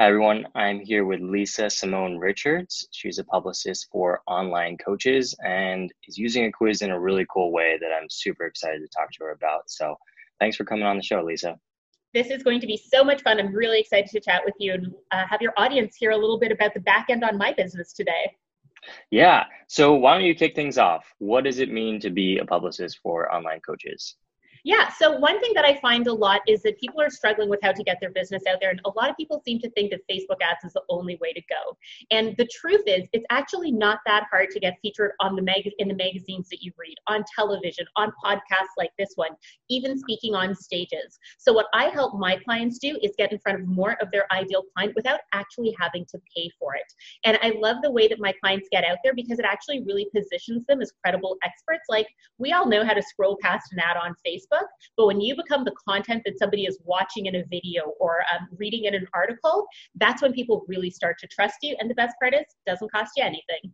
Hi, 0.00 0.06
everyone. 0.06 0.46
I'm 0.54 0.78
here 0.78 1.04
with 1.04 1.18
Lisa 1.18 1.68
Simone 1.68 2.18
Richards. 2.18 2.86
She's 2.92 3.18
a 3.18 3.24
publicist 3.24 3.88
for 3.90 4.22
online 4.28 4.78
coaches 4.78 5.34
and 5.44 5.92
is 6.06 6.16
using 6.16 6.44
a 6.44 6.52
quiz 6.52 6.82
in 6.82 6.92
a 6.92 7.00
really 7.00 7.26
cool 7.28 7.50
way 7.50 7.76
that 7.80 7.90
I'm 7.90 8.08
super 8.08 8.44
excited 8.44 8.80
to 8.80 8.86
talk 8.96 9.10
to 9.10 9.24
her 9.24 9.32
about. 9.32 9.68
So, 9.68 9.96
thanks 10.38 10.56
for 10.56 10.64
coming 10.64 10.84
on 10.84 10.98
the 10.98 11.02
show, 11.02 11.20
Lisa. 11.24 11.58
This 12.14 12.28
is 12.28 12.44
going 12.44 12.60
to 12.60 12.66
be 12.68 12.76
so 12.76 13.02
much 13.02 13.22
fun. 13.22 13.40
I'm 13.40 13.52
really 13.52 13.80
excited 13.80 14.08
to 14.10 14.20
chat 14.20 14.42
with 14.44 14.54
you 14.60 14.74
and 14.74 14.94
uh, 15.10 15.26
have 15.28 15.42
your 15.42 15.52
audience 15.56 15.96
hear 15.96 16.12
a 16.12 16.16
little 16.16 16.38
bit 16.38 16.52
about 16.52 16.74
the 16.74 16.80
back 16.80 17.06
end 17.10 17.24
on 17.24 17.36
my 17.36 17.52
business 17.52 17.92
today. 17.92 18.36
Yeah. 19.10 19.46
So, 19.66 19.94
why 19.94 20.14
don't 20.14 20.24
you 20.24 20.36
kick 20.36 20.54
things 20.54 20.78
off? 20.78 21.12
What 21.18 21.42
does 21.42 21.58
it 21.58 21.72
mean 21.72 21.98
to 22.02 22.10
be 22.10 22.38
a 22.38 22.44
publicist 22.44 23.00
for 23.02 23.34
online 23.34 23.58
coaches? 23.66 24.14
Yeah. 24.68 24.90
So 24.90 25.16
one 25.16 25.40
thing 25.40 25.52
that 25.54 25.64
I 25.64 25.80
find 25.80 26.06
a 26.08 26.12
lot 26.12 26.42
is 26.46 26.60
that 26.60 26.78
people 26.78 27.00
are 27.00 27.08
struggling 27.08 27.48
with 27.48 27.58
how 27.62 27.72
to 27.72 27.82
get 27.82 27.96
their 28.02 28.10
business 28.10 28.42
out 28.46 28.58
there. 28.60 28.68
And 28.68 28.82
a 28.84 28.90
lot 28.90 29.08
of 29.08 29.16
people 29.16 29.40
seem 29.42 29.60
to 29.60 29.70
think 29.70 29.90
that 29.92 30.00
Facebook 30.10 30.42
ads 30.42 30.62
is 30.62 30.74
the 30.74 30.82
only 30.90 31.16
way 31.22 31.32
to 31.32 31.40
go. 31.48 31.78
And 32.10 32.36
the 32.36 32.46
truth 32.52 32.82
is, 32.86 33.08
it's 33.14 33.24
actually 33.30 33.72
not 33.72 34.00
that 34.04 34.26
hard 34.30 34.50
to 34.50 34.60
get 34.60 34.74
featured 34.82 35.12
on 35.20 35.36
the 35.36 35.40
mag- 35.40 35.72
in 35.78 35.88
the 35.88 35.94
magazines 35.94 36.50
that 36.50 36.62
you 36.62 36.72
read, 36.76 36.96
on 37.06 37.24
television, 37.34 37.86
on 37.96 38.12
podcasts 38.22 38.76
like 38.76 38.90
this 38.98 39.12
one, 39.14 39.30
even 39.70 39.98
speaking 39.98 40.34
on 40.34 40.54
stages. 40.54 41.18
So 41.38 41.54
what 41.54 41.68
I 41.72 41.84
help 41.86 42.18
my 42.18 42.36
clients 42.36 42.78
do 42.78 42.98
is 43.02 43.12
get 43.16 43.32
in 43.32 43.38
front 43.38 43.62
of 43.62 43.68
more 43.68 43.96
of 44.02 44.10
their 44.10 44.30
ideal 44.34 44.64
client 44.76 44.92
without 44.94 45.20
actually 45.32 45.74
having 45.80 46.04
to 46.10 46.20
pay 46.36 46.50
for 46.58 46.74
it. 46.74 46.92
And 47.24 47.38
I 47.40 47.58
love 47.58 47.78
the 47.82 47.90
way 47.90 48.06
that 48.08 48.20
my 48.20 48.34
clients 48.38 48.68
get 48.70 48.84
out 48.84 48.98
there 49.02 49.14
because 49.14 49.38
it 49.38 49.46
actually 49.46 49.82
really 49.84 50.08
positions 50.14 50.66
them 50.66 50.82
as 50.82 50.92
credible 51.02 51.38
experts. 51.42 51.84
Like 51.88 52.08
we 52.36 52.52
all 52.52 52.68
know 52.68 52.84
how 52.84 52.92
to 52.92 53.02
scroll 53.02 53.38
past 53.40 53.72
an 53.72 53.78
ad 53.78 53.96
on 53.96 54.14
Facebook 54.26 54.57
Facebook. 54.58 54.66
But 54.96 55.06
when 55.06 55.20
you 55.20 55.36
become 55.36 55.64
the 55.64 55.74
content 55.88 56.22
that 56.26 56.38
somebody 56.38 56.64
is 56.64 56.78
watching 56.84 57.26
in 57.26 57.36
a 57.36 57.44
video 57.50 57.92
or 58.00 58.18
um, 58.32 58.48
reading 58.56 58.84
in 58.84 58.94
an 58.94 59.06
article, 59.14 59.66
that's 59.96 60.22
when 60.22 60.32
people 60.32 60.64
really 60.68 60.90
start 60.90 61.16
to 61.20 61.26
trust 61.28 61.56
you. 61.62 61.76
And 61.80 61.90
the 61.90 61.94
best 61.94 62.16
part 62.20 62.34
is, 62.34 62.40
it 62.40 62.70
doesn't 62.70 62.92
cost 62.92 63.12
you 63.16 63.24
anything. 63.24 63.72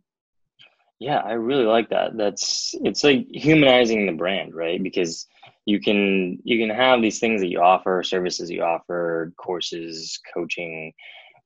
Yeah, 0.99 1.17
I 1.19 1.33
really 1.33 1.65
like 1.65 1.89
that. 1.89 2.15
That's 2.15 2.73
it's 2.83 3.03
like 3.03 3.27
humanizing 3.29 4.05
the 4.05 4.13
brand, 4.13 4.55
right? 4.55 4.81
Because 4.81 5.27
you 5.65 5.81
can 5.81 6.39
you 6.43 6.57
can 6.57 6.73
have 6.73 7.01
these 7.01 7.19
things 7.19 7.41
that 7.41 7.49
you 7.49 7.59
offer, 7.59 8.01
services 8.01 8.49
you 8.49 8.63
offer, 8.63 9.33
courses, 9.35 10.17
coaching, 10.33 10.93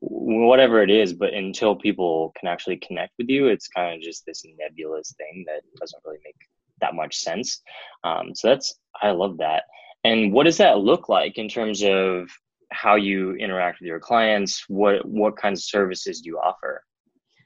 whatever 0.01 0.83
it 0.83 0.91
is, 0.91 1.13
but 1.13 1.33
until 1.33 1.75
people 1.75 2.31
can 2.37 2.47
actually 2.47 2.77
connect 2.77 3.13
with 3.17 3.27
you, 3.27 3.47
it's 3.47 3.67
kind 3.67 3.95
of 3.95 4.01
just 4.01 4.23
this 4.25 4.45
nebulous 4.59 5.15
thing 5.17 5.43
that 5.47 5.61
doesn't 5.79 6.03
really 6.05 6.19
make 6.23 6.35
that 6.81 6.95
much 6.95 7.17
sense. 7.17 7.61
Um, 8.03 8.33
so 8.33 8.49
that's 8.49 8.75
I 9.01 9.11
love 9.11 9.37
that. 9.37 9.63
And 10.03 10.31
what 10.31 10.45
does 10.45 10.57
that 10.57 10.79
look 10.79 11.09
like 11.09 11.37
in 11.37 11.49
terms 11.49 11.83
of 11.83 12.29
how 12.71 12.95
you 12.95 13.33
interact 13.35 13.79
with 13.79 13.87
your 13.87 13.99
clients? 13.99 14.63
What 14.67 15.05
what 15.05 15.37
kinds 15.37 15.59
of 15.61 15.63
services 15.65 16.21
do 16.21 16.29
you 16.29 16.37
offer? 16.37 16.83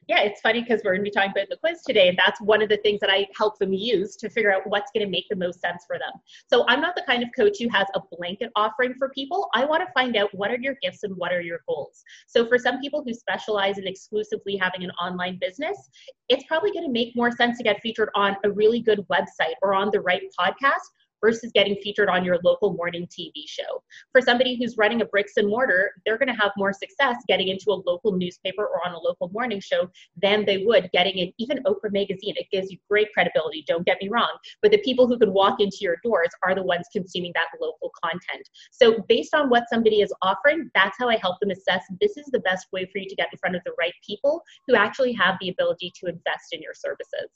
Yeah, 0.08 0.22
it's 0.22 0.42
funny 0.42 0.62
because 0.62 0.82
we're 0.84 0.92
going 0.92 1.06
to 1.06 1.10
be 1.10 1.12
talking 1.12 1.32
about 1.32 1.50
the 1.50 1.58
quiz 1.58 1.82
today, 1.86 2.10
and 2.10 2.18
that's 2.24 2.42
one 2.42 2.62
of 2.62 2.70
the 2.70 2.78
things 2.78 3.00
that 3.00 3.10
I 3.10 3.28
help 3.38 3.58
them 3.60 3.74
use 3.74 4.16
to 4.18 4.30
figure 4.30 4.54
out 4.54 4.62
what's 4.66 4.92
going 4.94 5.06
to 5.06 5.12
make 5.12 5.26
the 5.30 5.36
most 5.36 5.62
sense 5.62 5.84
for 5.88 5.98
them. 5.98 6.12
So 6.50 6.66
I'm 6.68 6.82
not 6.82 6.96
the 6.96 7.04
kind 7.08 7.24
of 7.24 7.30
coach 7.36 7.58
who 7.60 7.70
has 7.70 7.88
a 7.96 8.02
blanket 8.18 8.52
offering 8.56 8.96
for 8.98 9.10
people. 9.10 9.50
I 9.54 9.66
want 9.66 9.82
to 9.86 9.92
find 9.94 10.16
out 10.16 10.30
what 10.34 10.52
are 10.52 10.58
your 10.60 10.76
gifts 10.82 11.04
and 11.04 11.16
what 11.18 11.32
are 11.32 11.42
your 11.42 11.62
goals. 11.68 12.04
So 12.28 12.48
for 12.48 12.58
some 12.58 12.80
people 12.80 13.04
who 13.06 13.14
specialize 13.14 13.78
in 13.78 13.88
exclusively 13.88 14.58
having 14.58 14.84
an 14.84 14.92
online 14.92 15.38
business, 15.40 15.90
it's 16.30 16.46
probably 16.48 16.72
going 16.72 16.86
to 16.86 16.92
make 16.92 17.16
more 17.16 17.32
sense 17.32 17.58
to 17.58 17.64
get 17.64 17.82
featured 17.82 18.10
on 18.16 18.36
a 18.44 18.52
really 18.52 18.82
good 18.82 19.06
website 19.12 19.56
or 19.62 19.74
on 19.74 19.90
the 19.92 20.02
right 20.02 20.24
podcast 20.40 20.90
versus 21.24 21.52
getting 21.54 21.76
featured 21.78 22.10
on 22.10 22.26
your 22.26 22.38
local 22.44 22.74
morning 22.74 23.08
TV 23.08 23.32
show. 23.48 23.82
For 24.12 24.22
somebody 24.22 24.58
who's 24.58 24.78
running 24.78 25.02
a 25.02 25.06
bricks 25.06 25.34
and 25.38 25.48
mortar, 25.48 25.94
they're 26.06 26.18
going 26.18 26.28
to 26.28 26.42
have 26.42 26.52
more 26.58 26.74
success 26.74 27.16
getting 27.30 27.48
into 27.48 27.72
a 27.72 27.82
local 27.88 28.12
newspaper 28.12 28.66
or 28.66 28.86
on 28.86 28.94
a 28.94 29.00
local 29.00 29.30
morning 29.30 29.62
show 29.62 29.90
than 30.22 30.46
they 30.46 30.66
would 30.66 30.90
getting 30.92 31.18
in 31.18 31.32
even 31.38 31.64
Oprah 31.64 31.94
magazine. 31.94 32.36
It 32.36 32.48
gives 32.52 32.70
you 32.70 32.78
great 32.90 33.08
credibility, 33.14 33.64
don't 33.68 33.86
get 33.86 33.98
me 34.02 34.10
wrong, 34.10 34.32
but 34.62 34.72
the 34.72 34.80
people 34.80 35.08
who 35.08 35.18
can 35.18 35.32
walk 35.32 35.62
into 35.62 35.78
your 35.80 35.98
doors 36.04 36.30
are 36.44 36.54
the 36.54 36.64
ones 36.64 36.88
consuming 36.92 37.32
that 37.36 37.48
local 37.62 37.92
content. 38.04 38.50
So 38.72 39.04
based 39.08 39.34
on 39.34 39.50
what 39.50 39.64
somebody 39.70 40.02
is 40.02 40.14
offering, 40.22 40.70
that's 40.76 40.98
how 41.00 41.08
I 41.08 41.16
help 41.18 41.40
them 41.40 41.52
assess 41.52 41.84
this 42.02 42.18
is 42.18 42.26
the 42.32 42.40
best 42.40 42.68
way 42.74 42.86
for 42.92 42.98
you 42.98 43.08
to 43.08 43.16
get 43.16 43.30
in 43.32 43.38
front 43.40 43.56
of 43.56 43.62
the 43.66 43.74
right 43.80 43.94
people 44.06 44.44
who 44.68 44.76
actually 44.76 45.14
have 45.14 45.36
the 45.40 45.50
ability 45.50 45.94
to 46.02 46.10
invest 46.10 46.52
in 46.52 46.62
your 46.62 46.74
services. 46.74 47.30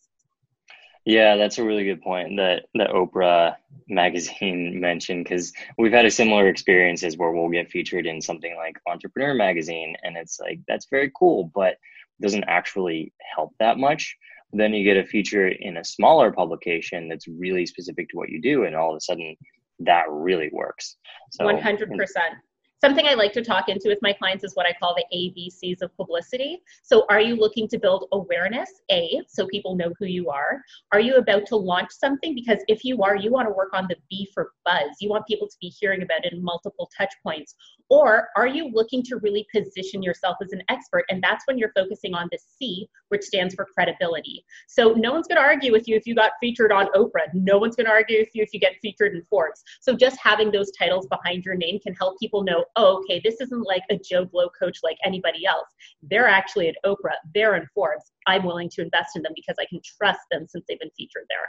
Yeah, 1.08 1.38
that's 1.38 1.58
a 1.58 1.64
really 1.64 1.86
good 1.86 2.02
point 2.02 2.36
that 2.36 2.66
that 2.76 2.90
Oprah 2.90 3.56
magazine 3.88 4.78
mentioned 4.82 5.24
because 5.24 5.54
we've 5.78 5.94
had 5.94 6.06
a 6.06 6.12
similar 6.12 6.50
experiences 6.50 7.18
where 7.18 7.32
we'll 7.32 7.48
get 7.48 7.72
featured 7.72 8.06
in 8.06 8.22
something 8.22 8.54
like 8.58 8.76
Entrepreneur 8.86 9.34
magazine, 9.34 9.96
and 10.04 10.18
it's 10.18 10.38
like 10.38 10.60
that's 10.68 10.88
very 10.92 11.10
cool, 11.18 11.50
but 11.56 11.78
doesn't 12.22 12.44
actually 12.50 13.14
help 13.36 13.54
that 13.60 13.78
much. 13.78 14.18
Then 14.52 14.74
you 14.74 14.84
get 14.84 14.98
a 14.98 15.08
feature 15.08 15.48
in 15.48 15.78
a 15.78 15.84
smaller 15.86 16.30
publication 16.34 17.08
that's 17.08 17.28
really 17.30 17.66
specific 17.66 18.10
to 18.10 18.18
what 18.18 18.28
you 18.28 18.42
do, 18.42 18.66
and 18.66 18.76
all 18.76 18.92
of 18.92 18.98
a 18.98 19.02
sudden 19.02 19.38
that 19.80 20.08
really 20.10 20.50
works. 20.52 20.98
One 21.40 21.62
hundred 21.62 21.90
percent 21.92 22.36
something 22.80 23.08
I 23.08 23.14
like 23.16 23.34
to 23.34 23.44
talk 23.44 23.70
into 23.70 23.90
with 23.90 24.00
my 24.02 24.14
clients 24.14 24.44
is 24.44 24.56
what 24.56 24.68
I 24.68 24.74
call 24.80 24.96
the 24.96 25.06
ABCs 25.16 25.82
of 25.82 25.96
publicity. 25.98 26.62
So, 26.84 27.06
are 27.10 27.22
you 27.22 27.36
looking 27.36 27.68
to 27.70 27.80
build 27.80 28.08
awareness? 28.12 28.70
A, 28.92 29.22
so 29.28 29.48
people 29.48 29.76
know 29.76 29.94
who 30.00 30.06
you 30.06 30.30
are. 30.30 30.62
Are 30.92 31.00
you 31.00 31.16
about 31.16 31.46
to 31.48 31.56
launch 31.56 31.90
something? 31.92 32.36
Because 32.36 32.60
if 32.68 32.84
you 32.84 33.02
are, 33.04 33.16
you 33.16 33.32
want 33.32 33.48
to 33.48 33.54
work 33.54 33.74
on 33.74 33.88
the 33.90 33.96
B 34.10 34.30
for 34.34 34.52
buzz. 34.66 34.98
You 35.00 35.10
want 35.10 35.26
people 35.28 35.48
to 35.48 35.56
be 35.60 35.68
hearing 35.68 36.04
about 36.04 36.26
it 36.26 36.34
in 36.34 36.44
multiple 36.44 36.90
touch 36.98 37.14
points. 37.24 37.56
Or 37.90 38.28
are 38.36 38.48
you 38.48 38.70
looking 38.74 39.02
to 39.04 39.18
really 39.18 39.48
position 39.54 40.04
yourself 40.04 40.38
as 40.44 40.52
an 40.52 40.62
expert? 40.70 41.06
And 41.10 41.24
that's 41.24 41.46
when 41.48 41.58
you're 41.58 41.72
focusing 41.74 42.14
on 42.14 42.28
the 42.32 42.38
C, 42.60 42.90
which 43.10 43.24
stands 43.24 43.56
for 43.56 43.66
credibility. 43.66 44.44
So, 44.68 44.94
no 44.94 45.14
one's 45.14 45.28
going 45.28 45.38
to 45.38 45.48
argue 45.48 45.72
with 45.72 45.88
you 45.88 45.96
if 45.96 46.06
you 46.06 46.14
got 46.14 46.32
featured 46.40 46.72
on 46.72 46.88
Oprah. 46.96 47.34
No 47.34 47.58
one's 47.58 47.76
going 47.76 47.86
to 47.86 47.92
argue 47.92 48.20
with 48.20 48.30
you 48.34 48.44
if 48.44 48.54
you 48.54 48.60
get 48.60 48.74
featured 48.82 49.14
in 49.14 49.24
Forbes. 49.24 49.64
So, 49.82 49.96
just 49.96 50.18
having 50.22 50.52
those 50.52 50.72
titles 50.78 51.08
behind 51.08 51.46
your 51.46 51.56
name 51.56 51.80
can 51.80 51.94
help 51.94 52.20
people 52.20 52.44
know 52.44 52.66
oh, 52.76 53.00
okay, 53.00 53.22
this 53.24 53.40
isn't 53.42 53.66
like 53.66 53.84
a 53.90 53.98
Joe 53.98 54.26
Blow 54.26 54.50
coach 54.60 54.80
like 54.84 54.98
anybody 55.06 55.46
else. 55.46 55.68
They're 56.02 56.28
actually 56.28 56.70
at 56.70 56.76
Oprah, 56.86 57.16
they're 57.34 57.56
in 57.56 57.68
Forbes. 57.74 58.12
I'm 58.28 58.44
willing 58.44 58.70
to 58.74 58.82
invest 58.82 59.16
in 59.16 59.22
them 59.22 59.34
because 59.36 59.56
I 59.60 59.66
can 59.66 59.80
trust 59.98 60.22
them 60.32 60.46
since 60.48 60.66
they've 60.68 60.80
been 60.80 60.92
featured 60.98 61.26
there. 61.30 61.40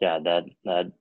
Yeah, 0.00 0.18
that 0.24 0.44
that 0.64 0.92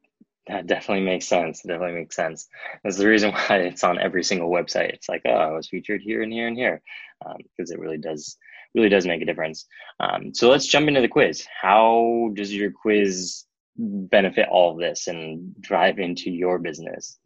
that 0.48 0.68
definitely 0.68 1.06
makes 1.06 1.28
sense. 1.28 1.62
Definitely 1.62 2.00
makes 2.00 2.16
sense. 2.16 2.48
That's 2.84 2.98
the 2.98 3.08
reason 3.08 3.32
why 3.34 3.58
it's 3.58 3.84
on 3.84 4.00
every 4.00 4.24
single 4.24 4.50
website. 4.50 4.90
It's 4.90 5.10
like, 5.10 5.22
oh, 5.26 5.32
I 5.32 5.52
was 5.52 5.70
featured 5.70 6.02
here 6.02 6.22
and 6.22 6.34
here 6.34 6.48
and 6.48 6.58
here, 6.58 6.82
because 7.22 7.72
um, 7.72 7.78
it 7.78 7.80
really 7.80 7.98
does 7.98 8.38
really 8.76 8.90
does 8.90 9.08
make 9.08 9.22
a 9.22 9.26
difference. 9.26 9.66
Um, 10.00 10.34
so 10.34 10.50
let's 10.50 10.68
jump 10.68 10.88
into 10.88 11.02
the 11.02 11.08
quiz. 11.08 11.46
How 11.62 12.30
does 12.34 12.54
your 12.54 12.72
quiz 12.72 13.46
benefit 13.78 14.48
all 14.50 14.74
of 14.74 14.80
this 14.80 15.08
and 15.08 15.56
drive 15.60 16.00
into 16.00 16.30
your 16.30 16.60
business? 16.60 17.18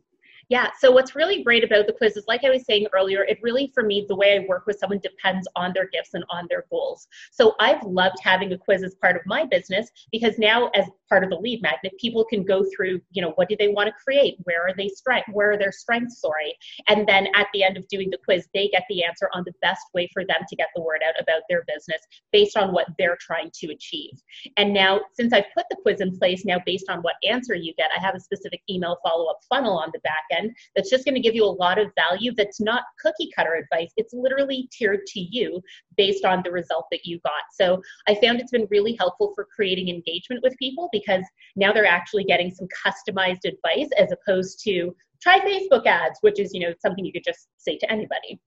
Yeah. 0.53 0.69
So 0.77 0.91
what's 0.91 1.15
really 1.15 1.41
great 1.41 1.63
about 1.63 1.87
the 1.87 1.93
quiz 1.93 2.15
is, 2.15 2.25
like 2.27 2.43
I 2.43 2.51
was 2.51 2.63
saying 2.63 2.85
earlier, 2.93 3.23
it 3.23 3.39
really, 3.41 3.71
for 3.73 3.81
me, 3.81 4.05
the 4.07 4.15
way 4.15 4.37
I 4.37 4.45
work 4.47 4.67
with 4.67 4.77
someone 4.77 4.99
depends 4.99 5.47
on 5.55 5.71
their 5.73 5.89
gifts 5.91 6.13
and 6.13 6.23
on 6.29 6.45
their 6.47 6.65
goals. 6.69 7.07
So 7.31 7.55
I've 7.59 7.81
loved 7.81 8.17
having 8.21 8.53
a 8.53 8.57
quiz 8.59 8.83
as 8.83 8.93
part 9.01 9.15
of 9.15 9.23
my 9.25 9.45
business 9.45 9.89
because 10.11 10.37
now, 10.37 10.69
as 10.75 10.85
part 11.09 11.23
of 11.23 11.31
the 11.31 11.37
lead 11.37 11.63
magnet, 11.63 11.93
people 11.99 12.23
can 12.23 12.43
go 12.43 12.63
through, 12.75 13.01
you 13.13 13.21
know, 13.23 13.31
what 13.31 13.49
do 13.49 13.55
they 13.57 13.69
want 13.69 13.87
to 13.87 13.93
create? 14.03 14.35
Where 14.43 14.61
are 14.61 14.75
they 14.77 14.89
strength? 14.89 15.27
Where 15.33 15.53
are 15.53 15.57
their 15.57 15.71
strengths? 15.71 16.21
Sorry. 16.21 16.55
And 16.87 17.07
then 17.07 17.29
at 17.33 17.47
the 17.51 17.63
end 17.63 17.75
of 17.75 17.87
doing 17.87 18.11
the 18.11 18.19
quiz, 18.23 18.47
they 18.53 18.67
get 18.67 18.83
the 18.89 19.03
answer 19.03 19.31
on 19.33 19.41
the 19.47 19.53
best 19.63 19.81
way 19.95 20.07
for 20.13 20.23
them 20.23 20.41
to 20.47 20.55
get 20.55 20.67
the 20.75 20.83
word 20.83 21.01
out 21.03 21.19
about 21.19 21.41
their 21.49 21.63
business 21.67 22.01
based 22.31 22.57
on 22.57 22.73
what 22.73 22.89
they're 22.99 23.17
trying 23.19 23.49
to 23.55 23.71
achieve. 23.71 24.21
And 24.57 24.71
now, 24.71 25.01
since 25.13 25.33
I've 25.33 25.51
put 25.57 25.65
the 25.71 25.77
quiz 25.81 25.99
in 25.99 26.15
place, 26.15 26.45
now 26.45 26.59
based 26.63 26.89
on 26.89 26.99
what 26.99 27.15
answer 27.27 27.55
you 27.55 27.73
get, 27.75 27.89
I 27.97 27.99
have 27.99 28.13
a 28.13 28.19
specific 28.19 28.61
email 28.69 28.97
follow 29.03 29.31
up 29.31 29.39
funnel 29.49 29.79
on 29.79 29.89
the 29.93 29.99
back 30.01 30.25
end 30.31 30.42
that's 30.75 30.89
just 30.89 31.05
going 31.05 31.15
to 31.15 31.21
give 31.21 31.35
you 31.35 31.45
a 31.45 31.47
lot 31.47 31.79
of 31.79 31.91
value 31.95 32.33
that's 32.35 32.59
not 32.59 32.83
cookie 32.99 33.29
cutter 33.35 33.55
advice. 33.55 33.91
It's 33.97 34.13
literally 34.13 34.69
tiered 34.71 35.06
to 35.07 35.19
you 35.19 35.62
based 35.97 36.25
on 36.25 36.41
the 36.44 36.51
result 36.51 36.85
that 36.91 37.06
you 37.06 37.19
got. 37.23 37.44
So 37.53 37.81
I 38.07 38.15
found 38.15 38.39
it's 38.39 38.51
been 38.51 38.68
really 38.69 38.95
helpful 39.00 39.33
for 39.35 39.47
creating 39.56 39.89
engagement 39.89 40.41
with 40.44 40.57
people 40.57 40.89
because 40.91 41.23
now 41.56 41.71
they're 41.71 41.85
actually 41.85 42.23
getting 42.23 42.51
some 42.51 42.68
customized 42.85 43.45
advice 43.45 43.89
as 43.97 44.12
opposed 44.12 44.62
to 44.63 44.95
try 45.21 45.39
Facebook 45.39 45.85
ads, 45.85 46.19
which 46.21 46.39
is, 46.39 46.53
you 46.53 46.59
know, 46.59 46.73
something 46.81 47.06
you 47.06 47.13
could 47.13 47.23
just 47.23 47.47
say 47.57 47.77
to 47.77 47.91
anybody. 47.91 48.39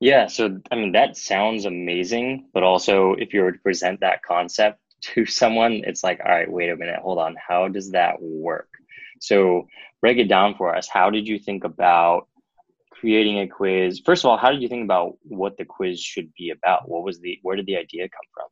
Yeah, 0.00 0.26
so 0.26 0.60
I 0.70 0.74
mean 0.74 0.92
that 0.92 1.16
sounds 1.16 1.64
amazing, 1.64 2.48
but 2.52 2.62
also 2.62 3.14
if 3.14 3.32
you 3.32 3.42
were 3.42 3.52
to 3.52 3.58
present 3.58 4.00
that 4.00 4.22
concept 4.22 4.78
to 5.14 5.26
someone, 5.26 5.82
it's 5.86 6.02
like, 6.02 6.20
all 6.24 6.30
right, 6.30 6.50
wait 6.50 6.70
a 6.70 6.76
minute, 6.76 7.00
hold 7.00 7.18
on, 7.18 7.36
how 7.36 7.68
does 7.68 7.90
that 7.92 8.20
work? 8.20 8.68
So 9.20 9.66
break 10.00 10.18
it 10.18 10.28
down 10.28 10.54
for 10.56 10.74
us. 10.74 10.88
How 10.88 11.10
did 11.10 11.26
you 11.26 11.38
think 11.38 11.64
about 11.64 12.28
creating 12.90 13.40
a 13.40 13.48
quiz? 13.48 14.00
First 14.04 14.24
of 14.24 14.30
all, 14.30 14.36
how 14.36 14.50
did 14.50 14.62
you 14.62 14.68
think 14.68 14.84
about 14.84 15.14
what 15.22 15.56
the 15.56 15.64
quiz 15.64 16.00
should 16.00 16.32
be 16.34 16.50
about? 16.50 16.88
What 16.88 17.04
was 17.04 17.20
the 17.20 17.38
where 17.42 17.56
did 17.56 17.66
the 17.66 17.76
idea 17.76 18.08
come 18.08 18.28
from? 18.34 18.46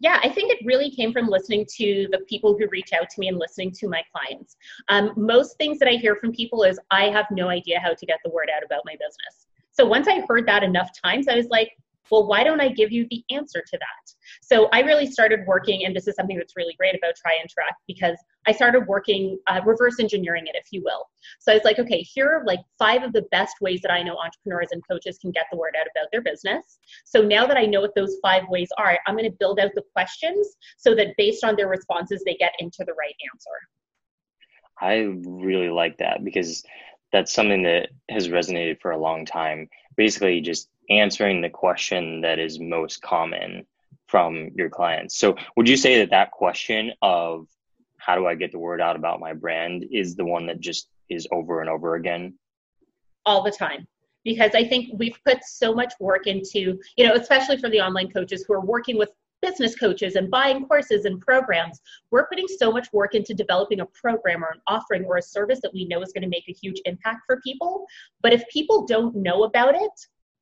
Yeah, 0.00 0.18
I 0.20 0.28
think 0.28 0.50
it 0.50 0.58
really 0.66 0.90
came 0.90 1.12
from 1.12 1.28
listening 1.28 1.64
to 1.76 2.08
the 2.10 2.18
people 2.28 2.58
who 2.58 2.66
reach 2.70 2.92
out 2.92 3.08
to 3.08 3.20
me 3.20 3.28
and 3.28 3.38
listening 3.38 3.70
to 3.70 3.88
my 3.88 4.02
clients. 4.12 4.56
Um, 4.88 5.12
most 5.16 5.56
things 5.58 5.78
that 5.78 5.88
I 5.88 5.92
hear 5.92 6.16
from 6.16 6.32
people 6.32 6.64
is 6.64 6.80
I 6.90 7.04
have 7.04 7.26
no 7.30 7.48
idea 7.48 7.78
how 7.78 7.94
to 7.94 8.06
get 8.06 8.18
the 8.24 8.30
word 8.30 8.48
out 8.54 8.64
about 8.64 8.80
my 8.84 8.94
business. 8.94 9.46
So 9.70 9.86
once 9.86 10.08
I 10.08 10.24
heard 10.28 10.46
that 10.48 10.64
enough 10.64 10.90
times, 11.04 11.28
I 11.28 11.36
was 11.36 11.46
like, 11.50 11.70
well, 12.10 12.26
why 12.26 12.42
don't 12.42 12.60
I 12.60 12.68
give 12.68 12.90
you 12.90 13.06
the 13.10 13.24
answer 13.30 13.62
to 13.64 13.78
that? 13.78 14.12
So 14.42 14.68
I 14.72 14.80
really 14.80 15.06
started 15.06 15.40
working, 15.46 15.86
and 15.86 15.94
this 15.94 16.08
is 16.08 16.16
something 16.16 16.36
that's 16.36 16.56
really 16.56 16.74
great 16.74 16.96
about 16.96 17.14
Try 17.16 17.38
Interact 17.40 17.80
because 17.86 18.16
I 18.46 18.52
started 18.52 18.86
working, 18.86 19.38
uh, 19.46 19.60
reverse 19.64 20.00
engineering 20.00 20.44
it, 20.46 20.56
if 20.56 20.66
you 20.70 20.82
will. 20.84 21.08
So 21.38 21.52
I 21.52 21.54
was 21.54 21.64
like, 21.64 21.78
okay, 21.78 22.00
here 22.00 22.28
are 22.28 22.44
like 22.44 22.60
five 22.78 23.02
of 23.02 23.12
the 23.12 23.22
best 23.30 23.54
ways 23.60 23.80
that 23.82 23.92
I 23.92 24.02
know 24.02 24.16
entrepreneurs 24.16 24.68
and 24.72 24.82
coaches 24.88 25.18
can 25.18 25.30
get 25.30 25.46
the 25.50 25.58
word 25.58 25.74
out 25.80 25.86
about 25.94 26.08
their 26.10 26.22
business. 26.22 26.78
So 27.04 27.22
now 27.22 27.46
that 27.46 27.56
I 27.56 27.66
know 27.66 27.80
what 27.80 27.94
those 27.94 28.16
five 28.22 28.44
ways 28.48 28.68
are, 28.78 28.98
I'm 29.06 29.14
going 29.14 29.30
to 29.30 29.36
build 29.38 29.60
out 29.60 29.70
the 29.74 29.84
questions 29.92 30.56
so 30.76 30.94
that 30.94 31.16
based 31.16 31.44
on 31.44 31.56
their 31.56 31.68
responses, 31.68 32.22
they 32.24 32.34
get 32.34 32.52
into 32.58 32.84
the 32.84 32.94
right 32.94 33.14
answer. 33.32 33.50
I 34.80 35.14
really 35.24 35.68
like 35.68 35.98
that 35.98 36.24
because 36.24 36.64
that's 37.12 37.32
something 37.32 37.62
that 37.62 37.90
has 38.10 38.28
resonated 38.28 38.80
for 38.80 38.90
a 38.90 38.98
long 38.98 39.24
time. 39.24 39.68
Basically, 39.96 40.40
just 40.40 40.68
answering 40.90 41.40
the 41.40 41.50
question 41.50 42.22
that 42.22 42.38
is 42.38 42.58
most 42.58 43.02
common 43.02 43.66
from 44.06 44.50
your 44.56 44.70
clients. 44.70 45.16
So, 45.16 45.36
would 45.56 45.68
you 45.68 45.76
say 45.76 45.98
that 45.98 46.10
that 46.10 46.32
question 46.32 46.92
of 47.02 47.46
how 48.04 48.16
do 48.16 48.26
I 48.26 48.34
get 48.34 48.50
the 48.50 48.58
word 48.58 48.80
out 48.80 48.96
about 48.96 49.20
my 49.20 49.32
brand 49.32 49.86
is 49.92 50.16
the 50.16 50.24
one 50.24 50.46
that 50.46 50.60
just 50.60 50.88
is 51.08 51.26
over 51.30 51.60
and 51.60 51.70
over 51.70 51.94
again? 51.94 52.34
All 53.24 53.42
the 53.42 53.50
time. 53.50 53.86
Because 54.24 54.52
I 54.54 54.64
think 54.64 54.98
we've 54.98 55.18
put 55.24 55.44
so 55.44 55.74
much 55.74 55.94
work 56.00 56.26
into, 56.26 56.78
you 56.96 57.06
know, 57.06 57.14
especially 57.14 57.58
for 57.58 57.70
the 57.70 57.80
online 57.80 58.10
coaches 58.10 58.44
who 58.46 58.54
are 58.54 58.64
working 58.64 58.98
with 58.98 59.10
business 59.40 59.74
coaches 59.76 60.14
and 60.16 60.30
buying 60.30 60.64
courses 60.66 61.04
and 61.04 61.20
programs. 61.20 61.80
We're 62.10 62.26
putting 62.26 62.46
so 62.48 62.72
much 62.72 62.88
work 62.92 63.14
into 63.14 63.34
developing 63.34 63.80
a 63.80 63.86
program 63.86 64.44
or 64.44 64.50
an 64.50 64.60
offering 64.68 65.04
or 65.04 65.16
a 65.16 65.22
service 65.22 65.60
that 65.62 65.74
we 65.74 65.86
know 65.86 66.00
is 66.02 66.12
going 66.12 66.22
to 66.22 66.28
make 66.28 66.48
a 66.48 66.52
huge 66.52 66.80
impact 66.84 67.22
for 67.26 67.40
people. 67.42 67.84
But 68.22 68.32
if 68.32 68.48
people 68.48 68.86
don't 68.86 69.14
know 69.16 69.44
about 69.44 69.74
it, 69.74 69.90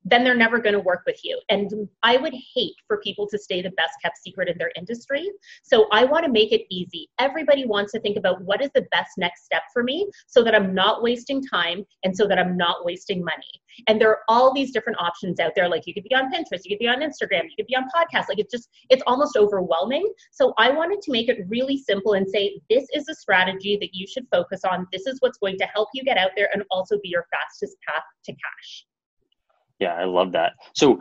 then 0.05 0.25
they're 0.25 0.35
never 0.35 0.58
going 0.58 0.73
to 0.73 0.81
work 0.81 1.02
with 1.06 1.20
you. 1.25 1.41
And 1.49 1.88
I 2.02 2.17
would 2.17 2.35
hate 2.55 2.75
for 2.87 2.99
people 2.99 3.26
to 3.29 3.38
stay 3.38 3.62
the 3.62 3.70
best 3.70 3.94
kept 4.02 4.19
secret 4.19 4.49
in 4.49 4.56
their 4.58 4.73
industry. 4.76 5.31
So 5.62 5.87
I 5.93 6.05
want 6.05 6.25
to 6.25 6.31
make 6.31 6.52
it 6.52 6.62
easy. 6.70 7.08
Everybody 7.19 7.67
wants 7.67 7.93
to 7.93 8.00
think 8.00 8.17
about 8.17 8.43
what 8.43 8.62
is 8.62 8.70
the 8.75 8.87
best 8.91 9.11
next 9.19 9.44
step 9.44 9.62
for 9.73 9.82
me 9.82 10.08
so 10.26 10.43
that 10.43 10.55
I'm 10.55 10.75
not 10.75 11.02
wasting 11.02 11.43
time 11.43 11.85
and 12.05 12.17
so 12.17 12.26
that 12.26 12.38
I'm 12.38 12.56
not 12.56 12.85
wasting 12.85 13.23
money. 13.23 13.61
And 13.87 14.00
there 14.00 14.11
are 14.11 14.20
all 14.29 14.52
these 14.52 14.73
different 14.73 15.00
options 15.00 15.38
out 15.38 15.52
there. 15.55 15.69
Like 15.69 15.87
you 15.87 15.94
could 15.94 16.05
be 16.05 16.14
on 16.14 16.32
Pinterest, 16.32 16.62
you 16.64 16.70
could 16.70 16.79
be 16.79 16.88
on 16.88 17.00
Instagram, 17.00 17.44
you 17.44 17.56
could 17.56 17.67
be 17.67 17.76
on 17.76 17.85
podcasts. 17.94 18.29
Like 18.29 18.38
it's 18.38 18.53
just, 18.53 18.69
it's 18.88 19.03
almost 19.06 19.37
overwhelming. 19.37 20.11
So 20.32 20.55
I 20.58 20.70
wanted 20.70 21.03
to 21.03 21.12
make 21.12 21.29
it 21.29 21.44
really 21.49 21.79
simple 21.79 22.14
and 22.14 22.29
say, 22.29 22.61
this 22.69 22.87
is 22.94 23.08
a 23.08 23.14
strategy 23.14 23.79
that 23.81 23.91
you 23.93 24.06
should 24.06 24.26
focus 24.31 24.62
on. 24.64 24.87
This 24.93 25.06
is 25.06 25.19
what's 25.20 25.38
going 25.38 25.58
to 25.58 25.67
help 25.67 25.88
you 25.94 26.03
get 26.03 26.19
out 26.19 26.31
there 26.37 26.49
and 26.53 26.64
also 26.70 26.99
be 27.03 27.08
your 27.08 27.26
fastest 27.31 27.76
path 27.87 28.03
to 28.25 28.32
cash. 28.32 28.87
Yeah, 29.81 29.94
I 29.94 30.05
love 30.05 30.32
that. 30.32 30.53
So 30.75 31.00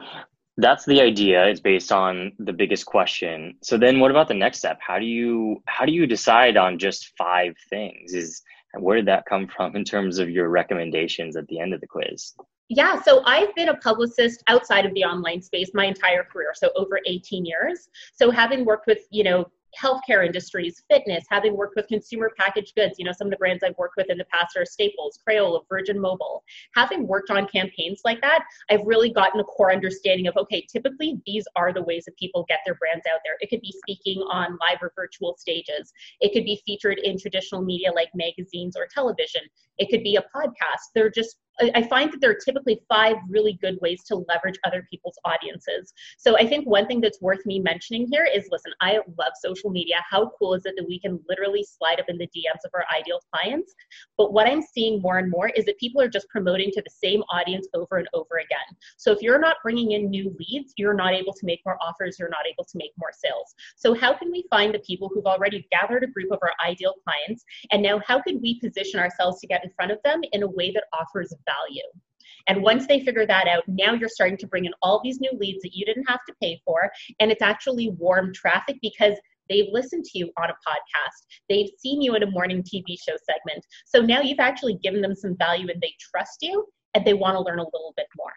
that's 0.57 0.85
the 0.85 1.01
idea. 1.01 1.45
It's 1.47 1.59
based 1.59 1.91
on 1.91 2.33
the 2.39 2.53
biggest 2.53 2.85
question. 2.85 3.55
So 3.61 3.77
then 3.77 3.99
what 3.99 4.11
about 4.11 4.27
the 4.27 4.33
next 4.33 4.57
step? 4.57 4.79
How 4.81 4.99
do 4.99 5.05
you 5.05 5.61
how 5.65 5.85
do 5.85 5.91
you 5.91 6.07
decide 6.07 6.57
on 6.57 6.79
just 6.79 7.13
five 7.17 7.55
things? 7.69 8.13
Is 8.13 8.41
where 8.77 8.97
did 8.97 9.07
that 9.07 9.25
come 9.27 9.47
from 9.47 9.75
in 9.75 9.83
terms 9.83 10.19
of 10.19 10.29
your 10.29 10.49
recommendations 10.49 11.35
at 11.35 11.47
the 11.47 11.59
end 11.59 11.73
of 11.73 11.81
the 11.81 11.87
quiz? 11.87 12.33
Yeah, 12.69 13.01
so 13.01 13.23
I've 13.25 13.53
been 13.55 13.69
a 13.69 13.77
publicist 13.77 14.43
outside 14.47 14.85
of 14.85 14.93
the 14.93 15.03
online 15.03 15.41
space 15.41 15.71
my 15.73 15.85
entire 15.85 16.23
career, 16.23 16.51
so 16.53 16.69
over 16.75 16.99
18 17.07 17.43
years. 17.43 17.89
So 18.13 18.29
having 18.29 18.63
worked 18.63 18.85
with, 18.85 18.99
you 19.09 19.23
know, 19.23 19.49
healthcare 19.77 20.25
industries, 20.25 20.83
fitness, 20.89 21.25
having 21.29 21.55
worked 21.55 21.75
with 21.75 21.87
consumer 21.87 22.31
packaged 22.37 22.75
goods. 22.75 22.95
You 22.97 23.05
know, 23.05 23.11
some 23.11 23.27
of 23.27 23.31
the 23.31 23.37
brands 23.37 23.63
I've 23.63 23.77
worked 23.77 23.95
with 23.97 24.09
in 24.09 24.17
the 24.17 24.25
past 24.25 24.57
are 24.57 24.65
Staples, 24.65 25.19
Crayola, 25.27 25.61
Virgin 25.69 25.99
Mobile. 25.99 26.43
Having 26.75 27.07
worked 27.07 27.29
on 27.29 27.47
campaigns 27.47 28.01
like 28.05 28.21
that, 28.21 28.43
I've 28.69 28.85
really 28.85 29.11
gotten 29.11 29.39
a 29.39 29.43
core 29.43 29.71
understanding 29.71 30.27
of 30.27 30.37
okay, 30.37 30.65
typically 30.71 31.19
these 31.25 31.45
are 31.55 31.73
the 31.73 31.83
ways 31.83 32.05
that 32.05 32.17
people 32.17 32.45
get 32.47 32.59
their 32.65 32.75
brands 32.75 33.05
out 33.11 33.19
there. 33.23 33.35
It 33.39 33.49
could 33.49 33.61
be 33.61 33.73
speaking 33.79 34.21
on 34.29 34.57
live 34.61 34.79
or 34.81 34.91
virtual 34.95 35.35
stages, 35.37 35.91
it 36.21 36.33
could 36.33 36.45
be 36.45 36.61
featured 36.65 36.99
in 36.99 37.17
traditional 37.17 37.61
media 37.61 37.91
like 37.91 38.09
magazines 38.15 38.75
or 38.77 38.87
television, 38.93 39.41
it 39.77 39.89
could 39.89 40.03
be 40.03 40.15
a 40.15 40.25
podcast. 40.35 40.91
They're 40.93 41.09
just 41.09 41.37
I 41.75 41.83
find 41.83 42.11
that 42.11 42.21
there 42.21 42.31
are 42.31 42.39
typically 42.45 42.81
five 42.87 43.17
really 43.29 43.59
good 43.61 43.77
ways 43.81 44.03
to 44.05 44.23
leverage 44.29 44.57
other 44.63 44.87
people's 44.89 45.17
audiences. 45.25 45.93
So 46.17 46.37
I 46.37 46.47
think 46.47 46.67
one 46.67 46.87
thing 46.87 47.01
that's 47.01 47.21
worth 47.21 47.45
me 47.45 47.59
mentioning 47.59 48.07
here 48.09 48.25
is 48.25 48.47
listen, 48.49 48.71
I 48.81 48.99
love 49.17 49.33
social 49.41 49.69
media. 49.69 49.95
How 50.09 50.31
cool 50.39 50.53
is 50.53 50.65
it 50.65 50.75
that 50.77 50.87
we 50.87 50.99
can 50.99 51.19
literally 51.27 51.63
slide 51.63 51.99
up 51.99 52.05
in 52.07 52.17
the 52.17 52.27
DMs 52.27 52.63
of 52.63 52.71
our 52.73 52.85
ideal 52.95 53.19
clients? 53.33 53.73
But 54.17 54.31
what 54.31 54.47
I'm 54.47 54.61
seeing 54.61 55.01
more 55.01 55.17
and 55.17 55.29
more 55.29 55.49
is 55.49 55.65
that 55.65 55.77
people 55.79 56.01
are 56.01 56.07
just 56.07 56.29
promoting 56.29 56.71
to 56.71 56.81
the 56.81 56.89
same 56.89 57.21
audience 57.31 57.67
over 57.73 57.97
and 57.97 58.07
over 58.13 58.37
again. 58.37 58.77
So 58.97 59.11
if 59.11 59.21
you're 59.21 59.39
not 59.39 59.57
bringing 59.61 59.91
in 59.91 60.09
new 60.09 60.35
leads, 60.39 60.73
you're 60.77 60.93
not 60.93 61.13
able 61.13 61.33
to 61.33 61.45
make 61.45 61.61
more 61.65 61.77
offers, 61.81 62.17
you're 62.19 62.29
not 62.29 62.45
able 62.49 62.63
to 62.63 62.77
make 62.77 62.91
more 62.97 63.11
sales. 63.13 63.53
So 63.75 63.93
how 63.93 64.13
can 64.13 64.31
we 64.31 64.45
find 64.49 64.73
the 64.73 64.79
people 64.79 65.09
who've 65.13 65.25
already 65.25 65.67
gathered 65.71 66.03
a 66.03 66.07
group 66.07 66.31
of 66.31 66.39
our 66.41 66.53
ideal 66.65 66.93
clients? 67.03 67.43
And 67.71 67.81
now 67.81 67.99
how 68.05 68.21
could 68.21 68.41
we 68.41 68.59
position 68.59 68.99
ourselves 68.99 69.41
to 69.41 69.47
get 69.47 69.63
in 69.63 69.71
front 69.71 69.91
of 69.91 69.99
them 70.03 70.21
in 70.31 70.43
a 70.43 70.47
way 70.47 70.71
that 70.71 70.85
offers 70.93 71.33
value. 71.45 71.48
And 72.47 72.63
once 72.63 72.87
they 72.87 72.99
figure 73.01 73.27
that 73.27 73.47
out, 73.47 73.63
now 73.67 73.93
you're 73.93 74.09
starting 74.09 74.37
to 74.37 74.47
bring 74.47 74.65
in 74.65 74.71
all 74.81 75.01
these 75.03 75.19
new 75.19 75.31
leads 75.37 75.61
that 75.61 75.75
you 75.75 75.85
didn't 75.85 76.09
have 76.09 76.19
to 76.27 76.33
pay 76.41 76.59
for. 76.65 76.89
And 77.19 77.31
it's 77.31 77.43
actually 77.43 77.89
warm 77.89 78.33
traffic 78.33 78.77
because 78.81 79.13
they've 79.49 79.67
listened 79.71 80.05
to 80.05 80.17
you 80.17 80.31
on 80.37 80.49
a 80.49 80.53
podcast, 80.53 81.25
they've 81.47 81.69
seen 81.77 82.01
you 82.01 82.15
in 82.15 82.23
a 82.23 82.31
morning 82.31 82.63
TV 82.63 82.97
show 82.99 83.15
segment. 83.23 83.65
So 83.85 84.01
now 84.01 84.21
you've 84.21 84.39
actually 84.39 84.79
given 84.81 85.01
them 85.01 85.15
some 85.15 85.35
value 85.37 85.67
and 85.71 85.81
they 85.81 85.93
trust 85.99 86.39
you 86.41 86.65
and 86.95 87.05
they 87.05 87.13
want 87.13 87.35
to 87.35 87.41
learn 87.41 87.59
a 87.59 87.63
little 87.63 87.93
bit 87.95 88.07
more. 88.17 88.33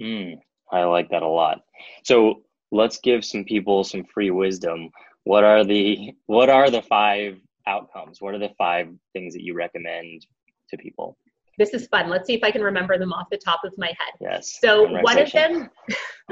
Mm, 0.00 0.38
I 0.72 0.84
like 0.84 1.10
that 1.10 1.22
a 1.22 1.28
lot. 1.28 1.60
So 2.04 2.42
let's 2.72 2.98
give 2.98 3.24
some 3.24 3.44
people 3.44 3.84
some 3.84 4.04
free 4.04 4.30
wisdom. 4.30 4.90
What 5.24 5.44
are 5.44 5.64
the 5.64 6.12
what 6.26 6.48
are 6.48 6.70
the 6.70 6.82
five 6.82 7.38
outcomes? 7.66 8.20
What 8.20 8.34
are 8.34 8.38
the 8.38 8.54
five 8.56 8.88
things 9.12 9.34
that 9.34 9.42
you 9.42 9.54
recommend 9.54 10.26
to 10.70 10.78
people? 10.78 11.16
This 11.60 11.74
is 11.74 11.86
fun. 11.88 12.08
Let's 12.08 12.26
see 12.26 12.32
if 12.32 12.42
I 12.42 12.50
can 12.50 12.62
remember 12.62 12.96
them 12.96 13.12
off 13.12 13.26
the 13.30 13.36
top 13.36 13.60
of 13.64 13.74
my 13.76 13.88
head. 13.88 14.14
Yes. 14.18 14.58
So 14.62 14.88
one 15.02 15.18
of 15.18 15.30
them, 15.30 15.68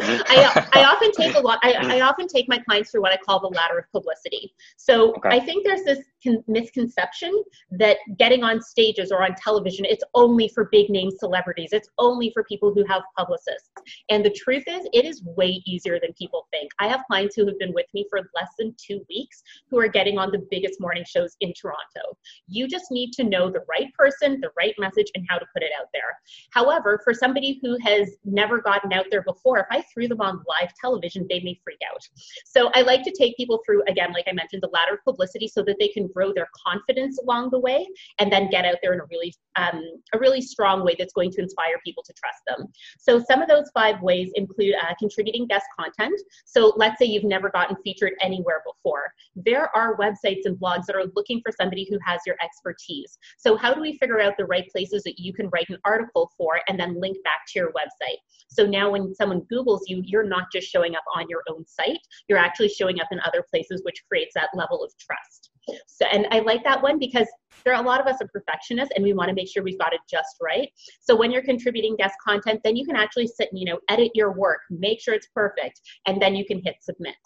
I, 0.01 0.53
uh, 0.55 0.67
I 0.79 0.85
often 0.85 1.13
take 1.13 1.35
a 1.35 1.41
lot. 1.41 1.59
I, 1.63 1.99
I 1.99 2.01
often 2.01 2.29
take 2.29 2.49
my 2.49 2.59
clients 2.59 2.91
through 2.91 3.03
what 3.03 3.13
I 3.13 3.17
call 3.17 3.41
the 3.41 3.49
ladder 3.49 3.79
of 3.79 3.91
publicity. 3.93 4.55
So 4.77 5.15
okay. 5.15 5.31
I 5.31 5.41
think 5.41 5.67
there's 5.67 5.85
this 5.85 6.01
con- 6.25 6.45
misconception 6.47 7.43
that 7.73 7.99
getting 8.19 8.43
on 8.43 8.61
stages 8.61 9.13
or 9.13 9.23
on 9.23 9.35
television 9.35 9.85
it's 9.85 10.05
only 10.15 10.49
for 10.49 10.69
big 10.73 10.91
name 10.91 11.11
celebrities 11.11 11.71
it's 11.73 11.89
only 11.99 12.31
for 12.33 12.45
people 12.45 12.73
who 12.73 12.85
have 12.87 13.03
publicists 13.17 13.71
and 14.09 14.25
the 14.25 14.31
truth 14.31 14.65
is 14.67 14.89
it 14.93 15.05
is 15.05 15.23
way 15.37 15.63
easier 15.67 15.99
than 16.01 16.13
people 16.15 16.47
think 16.51 16.71
i 16.81 16.89
have 16.89 17.03
clients 17.07 17.37
who 17.37 17.47
have 17.47 17.59
been 17.59 17.73
with 17.73 17.87
me 17.95 18.07
for 18.11 18.19
less 18.35 18.51
than 18.59 18.75
two 18.79 19.05
weeks 19.09 19.43
who 19.71 19.79
are 19.79 19.89
getting 19.89 20.19
on 20.19 20.31
the 20.31 20.47
biggest 20.51 20.81
morning 20.81 21.05
shows 21.07 21.37
in 21.41 21.53
toronto 21.55 22.17
you 22.49 22.67
just 22.67 22.91
need 22.91 23.13
to 23.13 23.25
know 23.25 23.51
the 23.51 23.65
right 23.69 23.93
person 23.95 24.41
the 24.41 24.51
right 24.57 24.75
message 24.79 25.11
and 25.15 25.25
how 25.29 25.39
to 25.39 25.47
put 25.53 25.63
it 25.63 25.71
out 25.81 25.89
there 25.93 26.19
however 26.51 27.01
for 27.05 27.15
somebody 27.15 27.61
who 27.63 27.77
has 27.83 28.17
never 28.25 28.61
gotten 28.61 28.93
out 28.93 29.07
there 29.11 29.23
before 29.23 29.59
if 29.59 29.67
i 29.71 29.83
threw 29.93 30.09
them 30.09 30.21
on 30.21 30.43
live 30.49 30.73
television 30.81 31.27
they 31.29 31.41
may 31.41 31.59
freak 31.65 31.79
out. 31.93 32.03
So 32.45 32.71
i 32.75 32.83
like 32.83 33.03
to 33.05 33.13
take 33.13 33.37
people 33.37 33.61
through 33.65 33.83
again 33.89 34.13
like 34.13 34.27
i 34.29 34.33
mentioned 34.33 34.63
the 34.63 34.71
ladder 34.73 34.95
of 34.95 35.05
publicity 35.05 35.49
so 35.49 35.63
that 35.65 35.77
they 35.79 35.89
can 35.89 36.09
grow 36.09 36.33
their 36.33 36.49
confidence 36.67 37.19
along 37.19 37.51
the 37.51 37.59
way 37.59 37.87
and 38.19 38.33
then 38.33 38.51
get 38.51 38.65
out 38.65 38.77
there 38.83 38.93
in 38.93 39.01
a 39.01 39.05
really 39.11 39.35
um, 39.57 39.83
a 40.15 40.19
really 40.19 40.41
strong 40.41 40.85
way 40.85 40.95
that's 40.99 41.13
going 41.13 41.31
to 41.33 41.43
inspire 41.43 41.81
people 41.85 42.03
to 42.05 42.13
trust 42.13 42.43
them. 42.47 42.69
So 42.99 43.23
some 43.29 43.43
of 43.43 43.49
those 43.49 43.71
five 43.75 44.01
ways 44.03 44.31
include 44.35 44.75
uh, 44.75 44.95
contributing 44.99 45.47
guest 45.47 45.67
content. 45.79 46.19
So 46.45 46.73
let's 46.77 46.99
say 46.99 47.07
you've 47.07 47.25
never 47.25 47.51
gotten 47.51 47.77
featured 47.83 48.13
anywhere 48.21 48.63
before. 48.65 49.13
There 49.35 49.75
are 49.77 49.97
websites 49.97 50.45
and 50.45 50.57
blogs 50.57 50.87
that 50.87 50.97
are 50.97 51.07
looking 51.17 51.41
for 51.45 51.53
somebody 51.53 51.87
who 51.91 51.99
has 52.07 52.21
your 52.27 52.37
expertise. 52.43 53.19
So 53.39 53.57
how 53.57 53.75
do 53.75 53.81
we 53.81 53.99
figure 53.99 54.21
out 54.21 54.35
the 54.39 54.47
right 54.47 54.69
places 54.71 55.03
that 55.05 55.19
you 55.19 55.33
can 55.33 55.49
write 55.51 55.69
an 55.69 55.79
article 55.85 56.31
for 56.37 56.61
and 56.69 56.79
then 56.79 57.01
link 57.01 57.17
back 57.25 57.41
to 57.49 57.59
your 57.59 57.73
website? 57.73 58.19
So 58.49 58.65
now 58.65 58.91
when 58.91 59.15
someone 59.15 59.43
googles 59.53 59.78
you 59.87 60.03
you're 60.05 60.25
not 60.25 60.45
just 60.53 60.69
showing 60.69 60.95
up 60.95 61.05
on 61.15 61.27
your 61.29 61.43
own 61.49 61.65
site 61.67 62.01
you're 62.29 62.39
actually 62.39 62.69
showing 62.69 63.01
up 63.01 63.09
in 63.11 63.21
other 63.21 63.45
places 63.51 63.83
which 63.85 64.03
creates 64.09 64.33
that 64.35 64.49
level 64.55 64.83
of 64.83 64.93
trust 64.99 65.51
so, 65.87 66.07
and 66.07 66.27
I 66.31 66.41
like 66.41 66.65
that 66.65 66.83
one 66.83 66.99
because 66.99 67.27
there 67.65 67.75
are 67.75 67.83
a 67.83 67.87
lot 67.87 68.01
of 68.01 68.07
us 68.07 68.21
are 68.21 68.29
perfectionists 68.29 68.93
and 68.95 69.05
we 69.05 69.13
want 69.13 69.29
to 69.29 69.35
make 69.35 69.49
sure 69.49 69.63
we've 69.63 69.79
got 69.79 69.93
it 69.93 70.01
just 70.11 70.37
right. 70.41 70.69
So 71.01 71.17
when 71.17 71.31
you're 71.31 71.43
contributing 71.43 71.97
guest 71.97 72.15
content, 72.27 72.61
then 72.65 72.77
you 72.77 72.87
can 72.87 72.97
actually 72.97 73.27
sit 73.27 73.49
and, 73.51 73.59
you 73.59 73.67
know, 73.67 73.79
edit 73.89 74.11
your 74.15 74.33
work, 74.33 74.61
make 74.71 75.01
sure 75.01 75.15
it's 75.15 75.29
perfect, 75.35 75.81
and 76.07 76.21
then 76.21 76.35
you 76.35 76.45
can 76.45 76.63
hit 76.65 76.77
submit. 76.81 77.17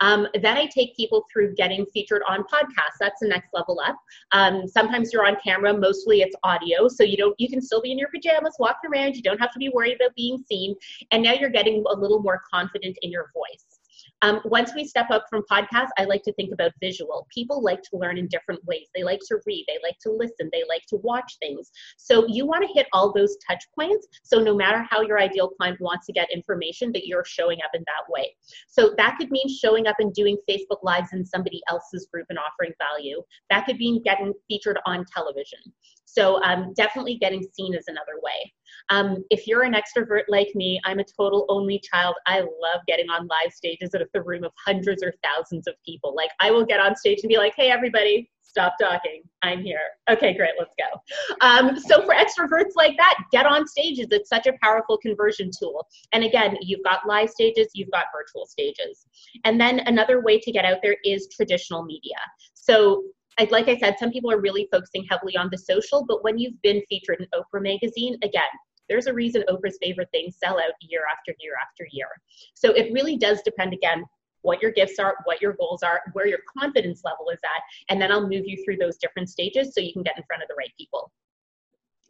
Um, 0.00 0.26
then 0.34 0.56
I 0.56 0.66
take 0.66 0.96
people 0.96 1.24
through 1.32 1.54
getting 1.54 1.86
featured 1.86 2.22
on 2.28 2.44
podcasts. 2.44 2.98
That's 3.00 3.20
the 3.20 3.28
next 3.28 3.48
level 3.52 3.80
up. 3.84 3.96
Um, 4.32 4.66
sometimes 4.66 5.12
you're 5.12 5.26
on 5.26 5.36
camera, 5.42 5.76
mostly 5.76 6.20
it's 6.20 6.36
audio, 6.42 6.88
so 6.88 7.02
you 7.02 7.16
don't 7.16 7.34
you 7.38 7.48
can 7.48 7.60
still 7.60 7.80
be 7.80 7.92
in 7.92 7.98
your 7.98 8.08
pajamas 8.08 8.56
walking 8.58 8.90
around. 8.92 9.16
You 9.16 9.22
don't 9.22 9.40
have 9.40 9.52
to 9.52 9.58
be 9.58 9.68
worried 9.68 9.96
about 9.96 10.14
being 10.16 10.42
seen. 10.48 10.74
And 11.10 11.22
now 11.22 11.32
you're 11.32 11.50
getting 11.50 11.84
a 11.88 11.94
little 11.94 12.20
more 12.20 12.42
confident 12.50 12.98
in 13.02 13.10
your 13.10 13.30
voice. 13.34 13.75
Um, 14.22 14.40
once 14.46 14.72
we 14.74 14.84
step 14.84 15.10
up 15.10 15.24
from 15.28 15.44
podcasts, 15.50 15.90
I 15.98 16.04
like 16.04 16.22
to 16.22 16.32
think 16.34 16.52
about 16.52 16.72
visual. 16.80 17.26
People 17.32 17.62
like 17.62 17.82
to 17.82 17.96
learn 17.98 18.16
in 18.16 18.28
different 18.28 18.64
ways. 18.64 18.86
They 18.94 19.02
like 19.02 19.20
to 19.28 19.38
read, 19.44 19.64
they 19.68 19.78
like 19.82 19.98
to 20.02 20.10
listen, 20.10 20.48
they 20.52 20.64
like 20.68 20.82
to 20.88 20.96
watch 20.96 21.36
things. 21.40 21.70
So 21.98 22.26
you 22.26 22.46
want 22.46 22.66
to 22.66 22.72
hit 22.72 22.86
all 22.92 23.12
those 23.12 23.36
touch 23.46 23.62
points. 23.78 24.06
So 24.22 24.40
no 24.40 24.54
matter 24.54 24.86
how 24.88 25.02
your 25.02 25.18
ideal 25.18 25.50
client 25.50 25.80
wants 25.80 26.06
to 26.06 26.12
get 26.12 26.32
information, 26.32 26.92
that 26.92 27.06
you're 27.06 27.24
showing 27.24 27.58
up 27.64 27.70
in 27.74 27.82
that 27.82 28.10
way. 28.10 28.34
So 28.68 28.94
that 28.96 29.16
could 29.18 29.30
mean 29.30 29.48
showing 29.48 29.86
up 29.86 29.96
and 29.98 30.14
doing 30.14 30.38
Facebook 30.48 30.82
Lives 30.82 31.12
in 31.12 31.24
somebody 31.24 31.60
else's 31.68 32.08
group 32.12 32.26
and 32.30 32.38
offering 32.38 32.72
value. 32.78 33.22
That 33.50 33.66
could 33.66 33.76
mean 33.76 34.02
getting 34.02 34.32
featured 34.48 34.78
on 34.86 35.04
television. 35.12 35.58
So 36.06 36.42
um, 36.42 36.72
definitely 36.74 37.16
getting 37.16 37.46
seen 37.52 37.74
is 37.74 37.84
another 37.88 38.20
way. 38.22 38.52
Um, 38.88 39.24
if 39.30 39.46
you're 39.46 39.62
an 39.62 39.74
extrovert 39.74 40.22
like 40.28 40.48
me, 40.54 40.80
I'm 40.84 41.00
a 41.00 41.04
total 41.04 41.44
only 41.48 41.80
child. 41.80 42.14
I 42.26 42.40
love 42.40 42.80
getting 42.86 43.10
on 43.10 43.26
live 43.26 43.52
stages 43.52 43.94
at 43.94 44.02
the 44.14 44.22
room 44.22 44.44
of 44.44 44.52
hundreds 44.64 45.02
or 45.02 45.12
thousands 45.22 45.66
of 45.66 45.74
people. 45.84 46.14
Like 46.14 46.30
I 46.40 46.50
will 46.50 46.64
get 46.64 46.80
on 46.80 46.96
stage 46.96 47.18
and 47.22 47.28
be 47.28 47.36
like, 47.36 47.54
"Hey, 47.56 47.70
everybody, 47.70 48.30
stop 48.56 48.74
talking. 48.80 49.22
I'm 49.42 49.60
here. 49.60 49.80
Okay, 50.08 50.34
great, 50.34 50.52
let's 50.58 50.74
go. 50.78 51.46
Um, 51.46 51.78
so 51.78 52.02
for 52.06 52.14
extroverts 52.14 52.74
like 52.74 52.96
that, 52.96 53.18
get 53.30 53.44
on 53.44 53.66
stages. 53.66 54.06
It's 54.10 54.30
such 54.30 54.46
a 54.46 54.54
powerful 54.62 54.96
conversion 54.96 55.50
tool. 55.58 55.86
And 56.12 56.24
again, 56.24 56.56
you've 56.62 56.82
got 56.82 57.06
live 57.06 57.28
stages, 57.28 57.68
you've 57.74 57.90
got 57.90 58.06
virtual 58.14 58.46
stages. 58.46 59.06
And 59.44 59.60
then 59.60 59.80
another 59.80 60.22
way 60.22 60.38
to 60.40 60.50
get 60.50 60.64
out 60.64 60.78
there 60.82 60.96
is 61.04 61.28
traditional 61.30 61.84
media. 61.84 62.16
So 62.54 63.04
like 63.50 63.68
I 63.68 63.76
said, 63.78 63.96
some 63.98 64.10
people 64.10 64.30
are 64.30 64.40
really 64.40 64.68
focusing 64.72 65.04
heavily 65.10 65.36
on 65.36 65.48
the 65.50 65.58
social, 65.58 66.04
but 66.06 66.24
when 66.24 66.38
you've 66.38 66.60
been 66.62 66.82
featured 66.88 67.20
in 67.20 67.26
Oprah 67.38 67.62
magazine, 67.62 68.16
again, 68.22 68.42
there's 68.88 69.06
a 69.06 69.12
reason 69.12 69.44
Oprah's 69.48 69.78
favorite 69.82 70.08
things 70.12 70.36
sell 70.42 70.58
out 70.58 70.72
year 70.80 71.02
after 71.12 71.34
year 71.40 71.54
after 71.62 71.86
year. 71.90 72.08
So 72.54 72.70
it 72.72 72.92
really 72.92 73.16
does 73.16 73.42
depend 73.42 73.74
again 73.74 74.04
what 74.42 74.62
your 74.62 74.70
gifts 74.70 74.98
are, 74.98 75.16
what 75.24 75.42
your 75.42 75.54
goals 75.54 75.82
are, 75.82 76.00
where 76.12 76.28
your 76.28 76.38
confidence 76.56 77.02
level 77.04 77.28
is 77.30 77.40
at, 77.44 77.62
and 77.88 78.00
then 78.00 78.12
I'll 78.12 78.28
move 78.28 78.44
you 78.46 78.62
through 78.64 78.76
those 78.76 78.96
different 78.96 79.28
stages 79.28 79.74
so 79.74 79.80
you 79.80 79.92
can 79.92 80.02
get 80.02 80.16
in 80.16 80.22
front 80.24 80.42
of 80.42 80.48
the 80.48 80.54
right 80.54 80.72
people. 80.78 81.10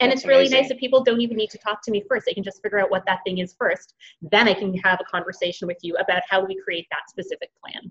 And 0.01 0.11
That's 0.11 0.21
it's 0.21 0.29
really 0.29 0.43
amazing. 0.43 0.59
nice 0.61 0.69
that 0.69 0.79
people 0.79 1.03
don't 1.03 1.23
even 1.23 1.39
need 1.39 1.51
to 1.51 1.59
talk 1.59 1.83
to 1.85 1.91
me 1.91 2.05
first. 2.07 2.27
They 2.27 2.35
can 2.35 2.45
just 2.45 2.61
figure 2.63 2.79
out 2.79 2.91
what 2.91 3.07
that 3.07 3.21
thing 3.25 3.39
is 3.39 3.57
first. 3.59 3.95
Then 4.21 4.47
I 4.47 4.53
can 4.53 4.77
have 4.79 5.01
a 5.01 5.05
conversation 5.05 5.67
with 5.67 5.79
you 5.81 5.97
about 5.97 6.23
how 6.29 6.45
we 6.45 6.61
create 6.63 6.87
that 6.91 7.09
specific 7.09 7.51
plan. 7.65 7.91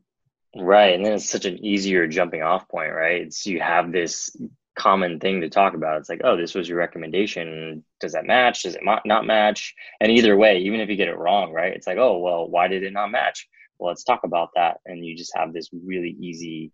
Right. 0.55 0.95
And 0.95 1.05
then 1.05 1.13
it's 1.13 1.29
such 1.29 1.45
an 1.45 1.63
easier 1.63 2.07
jumping 2.07 2.41
off 2.41 2.67
point, 2.69 2.93
right? 2.93 3.21
It's 3.21 3.45
you 3.45 3.59
have 3.59 3.91
this 3.91 4.35
common 4.75 5.19
thing 5.19 5.41
to 5.41 5.49
talk 5.49 5.73
about. 5.73 5.99
It's 5.99 6.09
like, 6.09 6.21
oh, 6.23 6.37
this 6.37 6.55
was 6.55 6.69
your 6.69 6.77
recommendation. 6.77 7.83
Does 7.99 8.13
that 8.13 8.25
match? 8.25 8.63
Does 8.63 8.75
it 8.75 8.81
not 8.83 9.25
match? 9.25 9.73
And 9.99 10.11
either 10.11 10.37
way, 10.37 10.59
even 10.59 10.79
if 10.79 10.89
you 10.89 10.95
get 10.95 11.07
it 11.07 11.17
wrong, 11.17 11.51
right? 11.51 11.73
It's 11.73 11.87
like, 11.87 11.97
oh, 11.97 12.19
well, 12.19 12.47
why 12.47 12.67
did 12.67 12.83
it 12.83 12.93
not 12.93 13.11
match? 13.11 13.47
Well, 13.79 13.89
let's 13.89 14.03
talk 14.03 14.23
about 14.23 14.49
that. 14.55 14.77
And 14.85 15.05
you 15.05 15.15
just 15.15 15.35
have 15.35 15.53
this 15.53 15.69
really 15.73 16.15
easy 16.19 16.71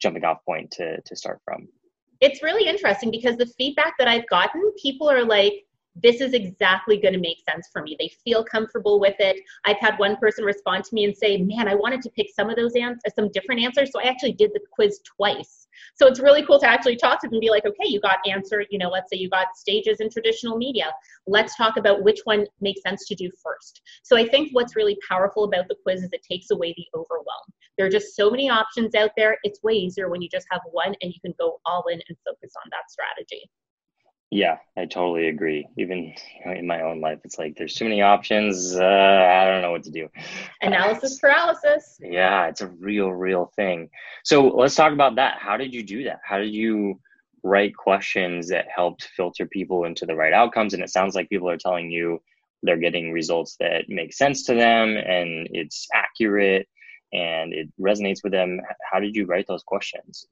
jumping 0.00 0.24
off 0.24 0.44
point 0.44 0.72
to, 0.72 1.00
to 1.00 1.16
start 1.16 1.40
from. 1.44 1.68
It's 2.20 2.42
really 2.42 2.68
interesting 2.68 3.10
because 3.10 3.36
the 3.36 3.46
feedback 3.58 3.94
that 3.98 4.08
I've 4.08 4.28
gotten, 4.28 4.72
people 4.80 5.08
are 5.10 5.24
like, 5.24 5.64
this 5.94 6.20
is 6.20 6.32
exactly 6.32 6.96
going 6.98 7.14
to 7.14 7.20
make 7.20 7.38
sense 7.48 7.68
for 7.72 7.82
me. 7.82 7.96
They 7.98 8.10
feel 8.24 8.44
comfortable 8.44 8.98
with 8.98 9.16
it. 9.18 9.36
I've 9.64 9.78
had 9.78 9.98
one 9.98 10.16
person 10.16 10.44
respond 10.44 10.84
to 10.84 10.94
me 10.94 11.04
and 11.04 11.16
say, 11.16 11.36
"Man, 11.36 11.68
I 11.68 11.74
wanted 11.74 12.02
to 12.02 12.10
pick 12.10 12.28
some 12.34 12.48
of 12.48 12.56
those 12.56 12.74
answers, 12.76 13.14
some 13.14 13.30
different 13.30 13.60
answers, 13.60 13.90
so 13.92 14.00
I 14.00 14.04
actually 14.04 14.32
did 14.32 14.52
the 14.54 14.60
quiz 14.72 15.00
twice." 15.04 15.68
So 15.94 16.06
it's 16.06 16.20
really 16.20 16.44
cool 16.44 16.58
to 16.60 16.68
actually 16.68 16.96
talk 16.96 17.20
to 17.20 17.26
them 17.26 17.34
and 17.34 17.40
be 17.40 17.50
like, 17.50 17.66
"Okay, 17.66 17.88
you 17.88 18.00
got 18.00 18.18
answer, 18.26 18.64
you 18.70 18.78
know, 18.78 18.88
let's 18.88 19.10
say 19.10 19.16
you 19.16 19.28
got 19.28 19.56
stages 19.56 20.00
in 20.00 20.08
traditional 20.08 20.56
media. 20.56 20.92
Let's 21.26 21.56
talk 21.56 21.76
about 21.76 22.02
which 22.02 22.20
one 22.24 22.46
makes 22.60 22.82
sense 22.82 23.06
to 23.08 23.14
do 23.14 23.30
first." 23.42 23.82
So 24.02 24.16
I 24.16 24.26
think 24.26 24.50
what's 24.52 24.76
really 24.76 24.96
powerful 25.08 25.44
about 25.44 25.68
the 25.68 25.76
quiz 25.82 26.02
is 26.02 26.10
it 26.12 26.22
takes 26.22 26.50
away 26.50 26.74
the 26.76 26.86
overwhelm. 26.94 27.46
There 27.76 27.86
are 27.86 27.90
just 27.90 28.16
so 28.16 28.30
many 28.30 28.48
options 28.48 28.94
out 28.94 29.10
there. 29.16 29.38
It's 29.44 29.62
way 29.62 29.74
easier 29.74 30.08
when 30.08 30.22
you 30.22 30.28
just 30.28 30.46
have 30.50 30.62
one 30.70 30.94
and 31.00 31.12
you 31.12 31.20
can 31.20 31.34
go 31.38 31.60
all 31.66 31.84
in 31.88 32.00
and 32.08 32.18
focus 32.24 32.52
on 32.62 32.70
that 32.70 32.90
strategy. 32.90 33.50
Yeah, 34.32 34.56
I 34.78 34.86
totally 34.86 35.28
agree. 35.28 35.68
Even 35.76 36.04
you 36.04 36.46
know, 36.46 36.52
in 36.52 36.66
my 36.66 36.80
own 36.80 37.02
life, 37.02 37.18
it's 37.22 37.38
like 37.38 37.54
there's 37.54 37.74
too 37.74 37.84
many 37.84 38.00
options. 38.00 38.74
Uh, 38.74 38.82
I 38.82 39.44
don't 39.44 39.60
know 39.60 39.72
what 39.72 39.82
to 39.82 39.90
do. 39.90 40.08
Analysis 40.62 41.18
paralysis. 41.20 41.98
Yeah, 42.00 42.46
it's 42.46 42.62
a 42.62 42.68
real, 42.68 43.10
real 43.10 43.52
thing. 43.56 43.90
So 44.24 44.48
let's 44.48 44.74
talk 44.74 44.94
about 44.94 45.16
that. 45.16 45.36
How 45.38 45.58
did 45.58 45.74
you 45.74 45.82
do 45.82 46.04
that? 46.04 46.20
How 46.24 46.38
did 46.38 46.54
you 46.54 46.98
write 47.42 47.76
questions 47.76 48.48
that 48.48 48.68
helped 48.74 49.10
filter 49.14 49.44
people 49.44 49.84
into 49.84 50.06
the 50.06 50.16
right 50.16 50.32
outcomes? 50.32 50.72
And 50.72 50.82
it 50.82 50.88
sounds 50.88 51.14
like 51.14 51.28
people 51.28 51.50
are 51.50 51.58
telling 51.58 51.90
you 51.90 52.22
they're 52.62 52.78
getting 52.78 53.12
results 53.12 53.56
that 53.60 53.90
make 53.90 54.14
sense 54.14 54.44
to 54.44 54.54
them 54.54 54.96
and 54.96 55.46
it's 55.52 55.86
accurate 55.92 56.66
and 57.12 57.52
it 57.52 57.68
resonates 57.78 58.24
with 58.24 58.32
them. 58.32 58.62
How 58.90 58.98
did 58.98 59.14
you 59.14 59.26
write 59.26 59.46
those 59.46 59.62
questions? 59.62 60.26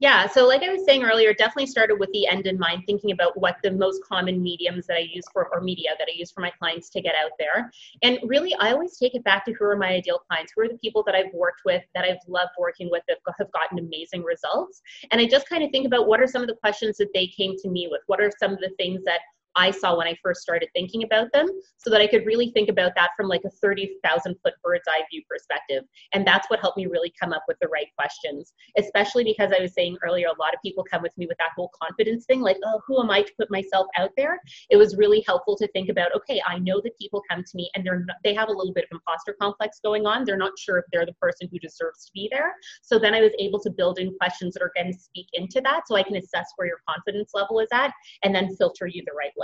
Yeah, 0.00 0.26
so 0.26 0.46
like 0.46 0.62
I 0.64 0.70
was 0.70 0.84
saying 0.84 1.04
earlier, 1.04 1.32
definitely 1.32 1.66
started 1.66 2.00
with 2.00 2.10
the 2.12 2.26
end 2.26 2.46
in 2.46 2.58
mind, 2.58 2.82
thinking 2.84 3.12
about 3.12 3.40
what 3.40 3.56
the 3.62 3.70
most 3.70 4.02
common 4.02 4.42
mediums 4.42 4.88
that 4.88 4.96
I 4.96 5.08
use 5.12 5.24
for, 5.32 5.48
or 5.52 5.60
media 5.60 5.90
that 5.98 6.08
I 6.12 6.16
use 6.16 6.32
for 6.32 6.40
my 6.40 6.50
clients 6.50 6.90
to 6.90 7.00
get 7.00 7.14
out 7.14 7.30
there. 7.38 7.70
And 8.02 8.18
really, 8.24 8.54
I 8.56 8.72
always 8.72 8.98
take 8.98 9.14
it 9.14 9.22
back 9.22 9.44
to 9.44 9.52
who 9.52 9.64
are 9.64 9.76
my 9.76 9.90
ideal 9.90 10.20
clients, 10.28 10.52
who 10.54 10.62
are 10.62 10.68
the 10.68 10.78
people 10.78 11.04
that 11.04 11.14
I've 11.14 11.32
worked 11.32 11.62
with, 11.64 11.82
that 11.94 12.04
I've 12.04 12.18
loved 12.26 12.50
working 12.58 12.90
with, 12.90 13.04
that 13.06 13.18
have 13.38 13.52
gotten 13.52 13.78
amazing 13.78 14.24
results. 14.24 14.82
And 15.12 15.20
I 15.20 15.26
just 15.26 15.48
kind 15.48 15.62
of 15.62 15.70
think 15.70 15.86
about 15.86 16.08
what 16.08 16.20
are 16.20 16.26
some 16.26 16.42
of 16.42 16.48
the 16.48 16.56
questions 16.56 16.96
that 16.96 17.12
they 17.14 17.28
came 17.28 17.54
to 17.58 17.68
me 17.70 17.86
with? 17.88 18.02
What 18.08 18.20
are 18.20 18.32
some 18.38 18.52
of 18.52 18.58
the 18.58 18.70
things 18.76 19.02
that 19.04 19.20
I 19.56 19.70
saw 19.70 19.96
when 19.96 20.06
I 20.06 20.16
first 20.22 20.40
started 20.42 20.68
thinking 20.74 21.04
about 21.04 21.32
them 21.32 21.46
so 21.76 21.90
that 21.90 22.00
I 22.00 22.06
could 22.06 22.26
really 22.26 22.50
think 22.52 22.68
about 22.68 22.92
that 22.96 23.10
from 23.16 23.28
like 23.28 23.42
a 23.44 23.50
30,000 23.50 24.36
foot 24.42 24.54
bird's 24.62 24.84
eye 24.88 25.02
view 25.10 25.22
perspective. 25.28 25.84
And 26.12 26.26
that's 26.26 26.48
what 26.50 26.60
helped 26.60 26.76
me 26.76 26.86
really 26.86 27.12
come 27.20 27.32
up 27.32 27.44
with 27.46 27.56
the 27.60 27.68
right 27.68 27.86
questions, 27.96 28.52
especially 28.78 29.24
because 29.24 29.52
I 29.56 29.60
was 29.60 29.74
saying 29.74 29.98
earlier, 30.04 30.26
a 30.26 30.40
lot 30.40 30.54
of 30.54 30.60
people 30.62 30.84
come 30.90 31.02
with 31.02 31.16
me 31.16 31.26
with 31.26 31.38
that 31.38 31.50
whole 31.56 31.70
confidence 31.80 32.24
thing, 32.26 32.40
like, 32.40 32.58
oh, 32.64 32.80
who 32.86 33.00
am 33.00 33.10
I 33.10 33.22
to 33.22 33.32
put 33.38 33.50
myself 33.50 33.86
out 33.96 34.10
there? 34.16 34.40
It 34.70 34.76
was 34.76 34.96
really 34.96 35.22
helpful 35.26 35.56
to 35.56 35.68
think 35.68 35.88
about, 35.88 36.14
okay, 36.16 36.40
I 36.46 36.58
know 36.58 36.80
that 36.82 36.98
people 36.98 37.22
come 37.30 37.42
to 37.42 37.56
me 37.56 37.70
and 37.74 37.84
they're 37.84 38.04
not, 38.04 38.16
they 38.24 38.34
have 38.34 38.48
a 38.48 38.52
little 38.52 38.72
bit 38.72 38.84
of 38.84 38.96
imposter 38.96 39.36
complex 39.40 39.80
going 39.82 40.06
on. 40.06 40.24
They're 40.24 40.36
not 40.36 40.58
sure 40.58 40.78
if 40.78 40.84
they're 40.92 41.06
the 41.06 41.14
person 41.14 41.48
who 41.50 41.58
deserves 41.58 42.06
to 42.06 42.12
be 42.14 42.28
there. 42.30 42.54
So 42.82 42.98
then 42.98 43.14
I 43.14 43.20
was 43.20 43.32
able 43.38 43.60
to 43.60 43.70
build 43.70 43.98
in 43.98 44.16
questions 44.18 44.54
that 44.54 44.62
are 44.62 44.72
going 44.76 44.92
to 44.92 44.98
speak 44.98 45.26
into 45.32 45.60
that 45.62 45.86
so 45.86 45.96
I 45.96 46.02
can 46.02 46.16
assess 46.16 46.46
where 46.56 46.66
your 46.66 46.80
confidence 46.88 47.32
level 47.34 47.60
is 47.60 47.68
at 47.72 47.92
and 48.22 48.34
then 48.34 48.54
filter 48.56 48.86
you 48.86 49.02
the 49.06 49.12
right 49.16 49.32
way. 49.36 49.43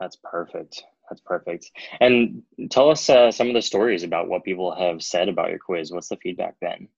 That's 0.00 0.16
perfect. 0.22 0.84
That's 1.08 1.20
perfect. 1.20 1.70
And 2.00 2.42
tell 2.70 2.90
us 2.90 3.08
uh, 3.10 3.30
some 3.30 3.48
of 3.48 3.54
the 3.54 3.62
stories 3.62 4.02
about 4.02 4.28
what 4.28 4.44
people 4.44 4.74
have 4.74 5.02
said 5.02 5.28
about 5.28 5.50
your 5.50 5.58
quiz. 5.58 5.92
What's 5.92 6.08
the 6.08 6.16
feedback 6.16 6.58
been? 6.60 6.88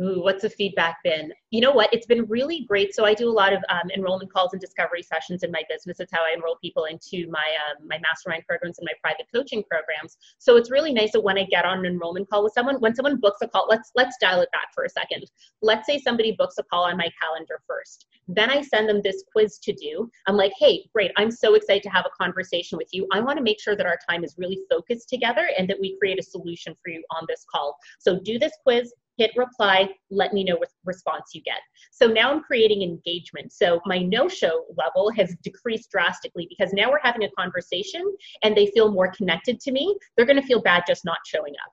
Ooh, 0.00 0.22
what's 0.22 0.42
the 0.42 0.50
feedback 0.50 0.98
been? 1.02 1.32
You 1.50 1.60
know 1.60 1.72
what? 1.72 1.92
It's 1.92 2.06
been 2.06 2.24
really 2.26 2.64
great. 2.68 2.94
So 2.94 3.04
I 3.04 3.14
do 3.14 3.28
a 3.28 3.32
lot 3.32 3.52
of 3.52 3.64
um, 3.68 3.90
enrollment 3.96 4.32
calls 4.32 4.52
and 4.52 4.60
discovery 4.60 5.02
sessions 5.02 5.42
in 5.42 5.50
my 5.50 5.62
business. 5.68 5.98
It's 5.98 6.12
how 6.12 6.20
I 6.20 6.34
enroll 6.36 6.56
people 6.62 6.84
into 6.84 7.28
my 7.30 7.42
um, 7.66 7.86
my 7.88 7.98
mastermind 7.98 8.44
programs 8.46 8.78
and 8.78 8.86
my 8.86 8.92
private 9.02 9.26
coaching 9.34 9.64
programs. 9.68 10.16
So 10.38 10.56
it's 10.56 10.70
really 10.70 10.92
nice 10.92 11.12
that 11.12 11.20
when 11.20 11.36
I 11.36 11.44
get 11.44 11.64
on 11.64 11.80
an 11.80 11.86
enrollment 11.86 12.30
call 12.30 12.44
with 12.44 12.52
someone, 12.52 12.76
when 12.76 12.94
someone 12.94 13.18
books 13.18 13.38
a 13.42 13.48
call, 13.48 13.66
let's 13.68 13.90
let's 13.96 14.16
dial 14.20 14.40
it 14.40 14.52
back 14.52 14.68
for 14.72 14.84
a 14.84 14.88
second. 14.88 15.24
Let's 15.62 15.86
say 15.86 15.98
somebody 15.98 16.32
books 16.38 16.58
a 16.58 16.62
call 16.62 16.84
on 16.84 16.96
my 16.96 17.10
calendar 17.20 17.60
first. 17.66 18.06
Then 18.28 18.50
I 18.50 18.62
send 18.62 18.88
them 18.88 19.00
this 19.02 19.24
quiz 19.32 19.58
to 19.60 19.72
do. 19.72 20.08
I'm 20.28 20.36
like, 20.36 20.52
hey, 20.60 20.88
great! 20.94 21.10
I'm 21.16 21.32
so 21.32 21.54
excited 21.54 21.82
to 21.84 21.90
have 21.90 22.06
a 22.06 22.22
conversation 22.22 22.78
with 22.78 22.88
you. 22.92 23.08
I 23.12 23.18
want 23.18 23.38
to 23.38 23.42
make 23.42 23.60
sure 23.60 23.74
that 23.74 23.86
our 23.86 23.98
time 24.08 24.22
is 24.22 24.36
really 24.38 24.60
focused 24.70 25.08
together 25.08 25.48
and 25.58 25.68
that 25.68 25.80
we 25.80 25.96
create 25.98 26.20
a 26.20 26.22
solution 26.22 26.76
for 26.84 26.90
you 26.90 27.02
on 27.10 27.24
this 27.28 27.44
call. 27.52 27.76
So 27.98 28.20
do 28.20 28.38
this 28.38 28.52
quiz 28.62 28.92
hit 29.18 29.32
reply, 29.36 29.90
let 30.10 30.32
me 30.32 30.44
know 30.44 30.56
what 30.56 30.70
response 30.84 31.30
you 31.34 31.42
get. 31.42 31.58
So 31.90 32.06
now 32.06 32.32
I'm 32.32 32.42
creating 32.42 32.82
engagement. 32.82 33.52
So 33.52 33.80
my 33.84 33.98
no 33.98 34.28
show 34.28 34.64
level 34.76 35.10
has 35.12 35.36
decreased 35.42 35.90
drastically 35.90 36.46
because 36.48 36.72
now 36.72 36.90
we're 36.90 37.00
having 37.02 37.24
a 37.24 37.30
conversation 37.38 38.16
and 38.42 38.56
they 38.56 38.68
feel 38.68 38.90
more 38.90 39.12
connected 39.12 39.60
to 39.60 39.72
me. 39.72 39.96
They're 40.16 40.26
going 40.26 40.40
to 40.40 40.46
feel 40.46 40.62
bad 40.62 40.84
just 40.86 41.04
not 41.04 41.18
showing 41.26 41.54
up. 41.64 41.72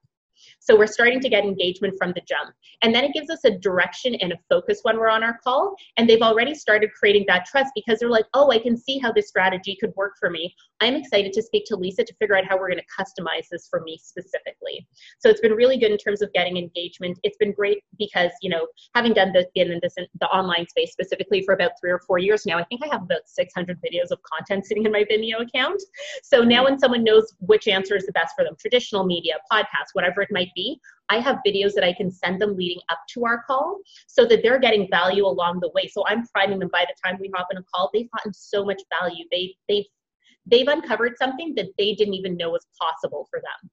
So 0.65 0.75
we're 0.75 0.87
starting 0.87 1.19
to 1.21 1.29
get 1.29 1.43
engagement 1.43 1.95
from 1.97 2.11
the 2.13 2.21
jump. 2.27 2.53
And 2.81 2.93
then 2.93 3.03
it 3.03 3.13
gives 3.13 3.29
us 3.29 3.43
a 3.45 3.51
direction 3.51 4.15
and 4.15 4.33
a 4.33 4.37
focus 4.49 4.79
when 4.81 4.97
we're 4.97 5.09
on 5.09 5.23
our 5.23 5.37
call. 5.43 5.75
And 5.97 6.09
they've 6.09 6.21
already 6.21 6.55
started 6.55 6.89
creating 6.97 7.25
that 7.27 7.45
trust 7.45 7.71
because 7.75 7.99
they're 7.99 8.09
like, 8.09 8.25
oh, 8.33 8.51
I 8.51 8.57
can 8.57 8.75
see 8.75 8.97
how 8.97 9.11
this 9.11 9.27
strategy 9.27 9.77
could 9.79 9.93
work 9.95 10.13
for 10.19 10.29
me. 10.29 10.55
I'm 10.81 10.95
excited 10.95 11.33
to 11.33 11.41
speak 11.41 11.65
to 11.67 11.75
Lisa 11.75 12.03
to 12.03 12.13
figure 12.15 12.35
out 12.35 12.45
how 12.45 12.57
we're 12.57 12.69
going 12.69 12.81
to 12.81 13.03
customize 13.03 13.47
this 13.49 13.67
for 13.69 13.81
me 13.81 13.99
specifically. 14.01 14.85
So 15.19 15.29
it's 15.29 15.39
been 15.39 15.53
really 15.53 15.77
good 15.77 15.91
in 15.91 15.97
terms 15.97 16.21
of 16.21 16.33
getting 16.33 16.57
engagement. 16.57 17.19
It's 17.23 17.37
been 17.37 17.53
great 17.53 17.83
because, 17.97 18.31
you 18.41 18.49
know, 18.49 18.67
having 18.93 19.13
done 19.13 19.31
this 19.31 19.45
in 19.55 19.79
this 19.81 19.95
the 20.19 20.27
online 20.27 20.67
space 20.67 20.91
specifically 20.91 21.43
for 21.43 21.53
about 21.53 21.71
three 21.79 21.91
or 21.91 21.99
four 21.99 22.17
years 22.17 22.45
now, 22.45 22.57
I 22.57 22.63
think 22.65 22.81
I 22.83 22.87
have 22.91 23.03
about 23.03 23.21
600 23.25 23.79
videos 23.81 24.11
of 24.11 24.19
content 24.23 24.65
sitting 24.65 24.85
in 24.85 24.91
my 24.91 25.05
Vimeo 25.09 25.41
account. 25.41 25.81
So 26.23 26.43
now 26.43 26.65
when 26.65 26.79
someone 26.79 27.03
knows 27.03 27.33
which 27.39 27.67
answer 27.67 27.95
is 27.95 28.05
the 28.05 28.11
best 28.11 28.33
for 28.35 28.43
them, 28.43 28.55
traditional 28.59 29.05
media, 29.05 29.35
podcast, 29.51 29.93
whatever 29.93 30.21
it 30.21 30.29
might 30.31 30.49
be, 30.55 30.79
I 31.09 31.19
have 31.19 31.39
videos 31.45 31.73
that 31.73 31.83
I 31.83 31.93
can 31.93 32.09
send 32.09 32.41
them 32.41 32.55
leading 32.55 32.81
up 32.89 32.99
to 33.09 33.25
our 33.25 33.43
call 33.43 33.79
so 34.07 34.25
that 34.25 34.41
they're 34.41 34.59
getting 34.59 34.87
value 34.89 35.25
along 35.25 35.59
the 35.59 35.69
way. 35.75 35.87
So 35.87 36.03
I'm 36.07 36.25
priming 36.27 36.59
them 36.59 36.69
by 36.71 36.85
the 36.87 36.95
time 37.03 37.19
we 37.19 37.31
hop 37.35 37.47
in 37.51 37.57
a 37.57 37.63
call, 37.73 37.89
they've 37.93 38.09
gotten 38.11 38.33
so 38.33 38.65
much 38.65 38.81
value. 38.99 39.25
They 39.31 39.55
they've 39.69 39.85
they've 40.45 40.67
uncovered 40.67 41.17
something 41.17 41.53
that 41.55 41.67
they 41.77 41.93
didn't 41.93 42.15
even 42.15 42.37
know 42.37 42.49
was 42.51 42.65
possible 42.79 43.27
for 43.29 43.39
them. 43.39 43.69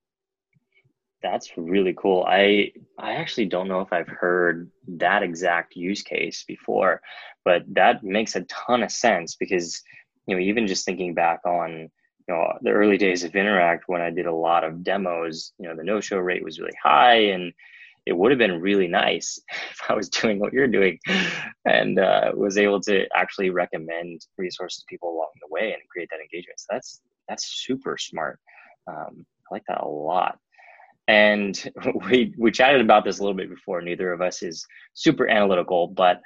That's 1.22 1.56
really 1.56 1.94
cool. 1.96 2.24
I 2.26 2.72
I 2.98 3.12
actually 3.12 3.46
don't 3.46 3.68
know 3.68 3.80
if 3.80 3.92
I've 3.92 4.08
heard 4.08 4.70
that 4.88 5.22
exact 5.22 5.76
use 5.76 6.02
case 6.02 6.44
before, 6.46 7.00
but 7.44 7.62
that 7.68 8.02
makes 8.02 8.34
a 8.34 8.42
ton 8.42 8.82
of 8.82 8.90
sense 8.90 9.36
because 9.36 9.80
you 10.26 10.34
know 10.34 10.42
even 10.42 10.66
just 10.66 10.84
thinking 10.84 11.14
back 11.14 11.40
on 11.46 11.90
you 12.28 12.34
know 12.34 12.52
the 12.62 12.70
early 12.70 12.98
days 12.98 13.24
of 13.24 13.34
Interact 13.34 13.84
when 13.86 14.00
I 14.00 14.10
did 14.10 14.26
a 14.26 14.34
lot 14.34 14.64
of 14.64 14.82
demos, 14.82 15.52
you 15.58 15.68
know 15.68 15.76
the 15.76 15.84
no 15.84 16.00
show 16.00 16.18
rate 16.18 16.44
was 16.44 16.58
really 16.58 16.76
high 16.82 17.16
and 17.16 17.52
it 18.06 18.16
would 18.16 18.32
have 18.32 18.38
been 18.38 18.60
really 18.60 18.88
nice 18.88 19.40
if 19.70 19.80
I 19.88 19.94
was 19.94 20.08
doing 20.08 20.38
what 20.38 20.52
you're 20.52 20.66
doing 20.66 20.98
and 21.64 21.98
uh, 21.98 22.32
was 22.34 22.58
able 22.58 22.80
to 22.82 23.06
actually 23.14 23.50
recommend 23.50 24.26
resources 24.38 24.80
to 24.80 24.86
people 24.88 25.10
along 25.10 25.30
the 25.40 25.52
way 25.52 25.72
and 25.72 25.82
create 25.90 26.08
that 26.10 26.20
engagement. 26.20 26.58
So 26.58 26.66
that's 26.70 27.00
that's 27.28 27.46
super 27.64 27.96
smart. 27.98 28.38
Um, 28.88 29.24
I 29.50 29.54
like 29.54 29.62
that 29.68 29.82
a 29.82 29.88
lot. 29.88 30.38
And 31.08 31.72
we 32.10 32.34
we 32.38 32.50
chatted 32.50 32.80
about 32.80 33.04
this 33.04 33.18
a 33.18 33.22
little 33.22 33.36
bit 33.36 33.50
before. 33.50 33.80
Neither 33.80 34.12
of 34.12 34.20
us 34.20 34.42
is 34.42 34.66
super 34.94 35.28
analytical, 35.28 35.88
but 35.88 36.20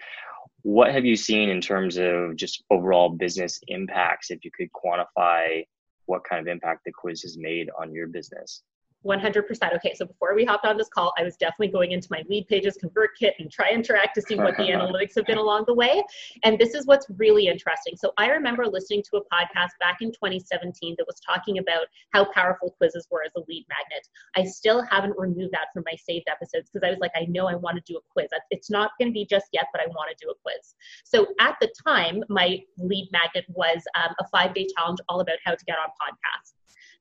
what 0.63 0.91
have 0.91 1.05
you 1.05 1.15
seen 1.15 1.49
in 1.49 1.61
terms 1.61 1.97
of 1.97 2.35
just 2.35 2.65
overall 2.71 3.09
business 3.09 3.61
impacts? 3.69 4.31
If 4.31 4.45
you 4.45 4.51
could 4.51 4.69
quantify 4.73 5.65
what 6.07 6.25
kind 6.25 6.41
of 6.41 6.51
impact 6.51 6.83
the 6.85 6.93
quiz 6.93 7.23
has 7.23 7.37
made 7.39 7.71
on 7.79 7.93
your 7.93 8.07
business. 8.09 8.63
100%. 9.07 9.75
Okay, 9.77 9.95
so 9.95 10.05
before 10.05 10.35
we 10.35 10.45
hopped 10.45 10.67
on 10.67 10.77
this 10.77 10.89
call, 10.89 11.13
I 11.17 11.23
was 11.23 11.37
definitely 11.37 11.69
going 11.69 11.93
into 11.93 12.09
my 12.11 12.23
Leadpages, 12.31 12.75
ConvertKit, 12.83 13.33
and 13.39 13.51
try 13.51 13.71
interact 13.71 14.15
to 14.17 14.23
see 14.23 14.35
what 14.35 14.57
the 14.57 14.65
analytics 14.71 15.15
have 15.15 15.27
been 15.27 15.39
along 15.39 15.65
the 15.67 15.75
way. 15.75 16.03
And 16.43 16.59
this 16.59 16.75
is 16.75 16.87
what's 16.87 17.07
really 17.17 17.47
interesting. 17.47 17.95
So 17.97 18.13
I 18.19 18.29
remember 18.29 18.67
listening 18.67 19.03
to 19.11 19.19
a 19.19 19.21
podcast 19.23 19.71
back 19.81 19.99
in 20.01 20.11
2017 20.11 20.97
that 20.99 21.07
was 21.07 21.21
talking 21.21 21.59
about 21.59 21.87
how 22.13 22.31
powerful 22.33 22.75
quizzes 22.79 23.07
were 23.11 23.23
as 23.25 23.33
a 23.37 23.41
lead 23.49 23.65
magnet. 23.69 24.07
I 24.35 24.45
still 24.45 24.83
haven't 24.91 25.15
removed 25.17 25.53
that 25.53 25.69
from 25.73 25.85
my 25.87 25.97
saved 25.97 26.27
episodes 26.29 26.71
because 26.73 26.87
I 26.87 26.91
was 26.91 26.99
like, 27.01 27.13
I 27.17 27.27
know 27.29 27.47
I 27.47 27.55
want 27.55 27.77
to 27.77 27.83
do 27.87 27.99
a 27.99 28.03
quiz. 28.13 28.31
It's 28.51 28.71
not 28.71 28.91
going 28.99 29.09
to 29.11 29.15
be 29.15 29.25
just 29.25 29.47
yet, 29.53 29.67
but 29.73 29.81
I 29.81 29.87
want 29.87 30.11
to 30.11 30.25
do 30.25 30.31
a 30.31 30.35
quiz. 30.43 30.75
So 31.05 31.29
at 31.41 31.57
the 31.61 31.71
time, 31.87 32.25
my 32.29 32.61
lead 32.79 33.09
magnet 33.13 33.45
was 33.49 33.83
um, 33.95 34.15
a 34.19 34.29
five 34.29 34.55
day 34.55 34.67
challenge 34.77 34.99
all 35.09 35.21
about 35.21 35.39
how 35.45 35.55
to 35.55 35.65
get 35.65 35.77
on 35.79 35.89
podcasts. 35.91 36.56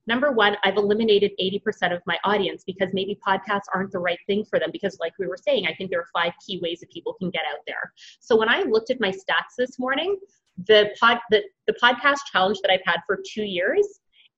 Number 0.06 0.30
one, 0.30 0.56
I've 0.64 0.76
eliminated 0.76 1.32
80% 1.40 1.94
of 1.94 2.00
my 2.06 2.18
audience 2.24 2.62
because 2.64 2.90
maybe 2.92 3.18
podcasts 3.26 3.64
aren't 3.74 3.92
the 3.92 3.98
right 3.98 4.18
thing 4.26 4.44
for 4.44 4.58
them. 4.58 4.70
Because, 4.72 4.98
like 5.00 5.12
we 5.18 5.26
were 5.26 5.36
saying, 5.36 5.66
I 5.66 5.74
think 5.74 5.90
there 5.90 6.00
are 6.00 6.08
five 6.12 6.32
key 6.46 6.60
ways 6.62 6.80
that 6.80 6.90
people 6.90 7.14
can 7.14 7.30
get 7.30 7.42
out 7.50 7.60
there. 7.66 7.92
So, 8.20 8.36
when 8.36 8.48
I 8.48 8.62
looked 8.62 8.90
at 8.90 9.00
my 9.00 9.10
stats 9.10 9.56
this 9.58 9.78
morning, 9.78 10.16
the 10.66 10.90
pod 11.00 11.18
the, 11.30 11.42
the 11.66 11.74
podcast 11.74 12.18
challenge 12.32 12.58
that 12.62 12.70
I've 12.70 12.84
had 12.84 13.00
for 13.06 13.20
two 13.26 13.42
years 13.42 13.86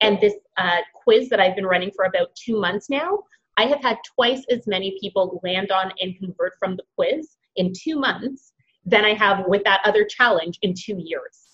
and 0.00 0.20
this 0.20 0.34
uh, 0.56 0.78
quiz 0.94 1.28
that 1.28 1.40
I've 1.40 1.56
been 1.56 1.66
running 1.66 1.90
for 1.94 2.04
about 2.04 2.34
two 2.34 2.58
months 2.60 2.88
now, 2.88 3.18
I 3.56 3.66
have 3.66 3.82
had 3.82 3.98
twice 4.14 4.44
as 4.50 4.66
many 4.66 4.96
people 5.00 5.40
land 5.42 5.72
on 5.72 5.92
and 6.00 6.16
convert 6.18 6.52
from 6.58 6.76
the 6.76 6.84
quiz 6.96 7.36
in 7.56 7.72
two 7.76 7.98
months 7.98 8.52
than 8.84 9.04
I 9.04 9.14
have 9.14 9.46
with 9.46 9.64
that 9.64 9.80
other 9.84 10.04
challenge 10.04 10.58
in 10.62 10.74
two 10.74 10.96
years. 10.98 11.47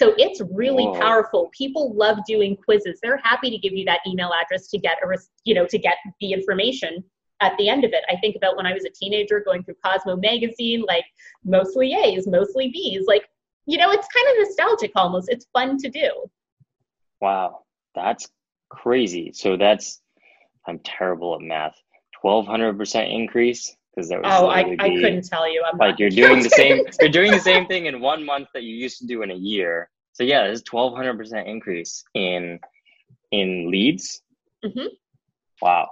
So 0.00 0.14
it's 0.16 0.40
really 0.50 0.86
Whoa. 0.86 0.98
powerful. 0.98 1.50
People 1.52 1.94
love 1.94 2.20
doing 2.26 2.56
quizzes. 2.56 2.98
They're 3.02 3.20
happy 3.22 3.50
to 3.50 3.58
give 3.58 3.74
you 3.74 3.84
that 3.84 4.00
email 4.06 4.32
address 4.32 4.68
to 4.68 4.78
get 4.78 4.96
a, 5.04 5.18
you 5.44 5.52
know, 5.54 5.66
to 5.66 5.78
get 5.78 5.96
the 6.22 6.32
information 6.32 7.04
at 7.42 7.54
the 7.58 7.68
end 7.68 7.84
of 7.84 7.92
it. 7.92 8.02
I 8.08 8.16
think 8.16 8.34
about 8.34 8.56
when 8.56 8.64
I 8.64 8.72
was 8.72 8.86
a 8.86 8.88
teenager 8.88 9.42
going 9.44 9.62
through 9.62 9.74
Cosmo 9.84 10.16
magazine, 10.16 10.86
like 10.88 11.04
mostly 11.44 11.92
A's, 11.92 12.26
mostly 12.26 12.70
B's. 12.70 13.04
Like, 13.06 13.28
you 13.66 13.76
know, 13.76 13.90
it's 13.90 14.08
kind 14.08 14.26
of 14.30 14.48
nostalgic 14.48 14.92
almost. 14.96 15.28
It's 15.28 15.46
fun 15.52 15.76
to 15.76 15.90
do. 15.90 16.30
Wow. 17.20 17.64
That's 17.94 18.26
crazy. 18.70 19.32
So 19.34 19.58
that's, 19.58 20.00
I'm 20.66 20.78
terrible 20.78 21.34
at 21.34 21.42
math. 21.42 21.76
1200% 22.24 23.14
increase 23.14 23.76
because 24.00 24.08
that 24.08 24.22
was 24.22 24.32
oh 24.32 24.46
I, 24.46 24.76
I 24.78 24.88
couldn't 24.88 25.28
tell 25.28 25.50
you. 25.50 25.62
I'm 25.66 25.78
like 25.78 25.98
you're 25.98 26.10
doing 26.22 26.42
the 26.42 26.50
same 26.50 26.84
you're 27.00 27.10
doing 27.10 27.30
the 27.30 27.40
same 27.40 27.66
thing 27.66 27.86
in 27.86 28.00
one 28.00 28.24
month 28.24 28.48
that 28.54 28.62
you 28.62 28.74
used 28.74 28.98
to 28.98 29.06
do 29.06 29.22
in 29.22 29.30
a 29.30 29.34
year. 29.34 29.90
So 30.12 30.24
yeah 30.24 30.42
there's 30.44 30.62
1200% 30.62 31.46
increase 31.46 32.02
in 32.14 32.58
in 33.32 33.70
leads. 33.70 34.22
Mm-hmm. 34.64 34.88
wow. 35.62 35.88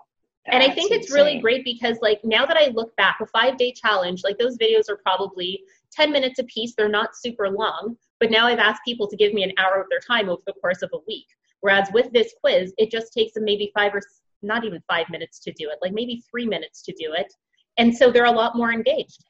And 0.51 0.63
i 0.63 0.71
think 0.71 0.93
it's 0.93 1.11
really 1.11 1.41
great 1.41 1.65
because 1.65 1.99
like 2.03 2.21
now 2.25 2.47
that 2.47 2.57
i 2.57 2.69
look 2.69 2.95
back 2.97 3.19
a 3.21 3.27
five 3.27 3.57
day 3.59 3.73
challenge 3.73 4.23
like 4.25 4.39
those 4.39 4.57
videos 4.57 4.89
are 4.89 4.97
probably 4.97 5.63
10 5.93 6.11
minutes 6.11 6.39
a 6.39 6.45
piece 6.45 6.75
they're 6.75 6.89
not 6.89 7.11
super 7.15 7.49
long 7.51 7.97
but 8.19 8.31
now 8.31 8.47
i've 8.47 8.59
asked 8.59 8.81
people 8.87 9.07
to 9.09 9.17
give 9.17 9.35
me 9.35 9.43
an 9.43 9.53
hour 9.59 9.81
of 9.81 9.87
their 9.91 10.01
time 10.01 10.29
over 10.31 10.43
the 10.47 10.55
course 10.55 10.83
of 10.83 10.91
a 10.95 10.99
week. 11.07 11.27
Whereas 11.61 11.89
with 11.93 12.11
this 12.13 12.35
quiz 12.43 12.73
it 12.79 12.91
just 12.91 13.13
takes 13.13 13.35
them 13.35 13.45
maybe 13.45 13.71
five 13.75 13.95
or 13.95 14.01
not 14.43 14.65
even 14.65 14.83
five 14.89 15.09
minutes 15.11 15.39
to 15.41 15.53
do 15.53 15.69
it 15.71 15.79
like 15.83 15.93
maybe 15.93 16.23
three 16.31 16.47
minutes 16.47 16.83
to 16.83 16.93
do 16.93 17.13
it 17.13 17.33
and 17.79 17.97
so 17.97 18.11
they're 18.11 18.27
a 18.27 18.31
lot 18.31 18.57
more 18.57 18.73
engaged. 18.73 19.25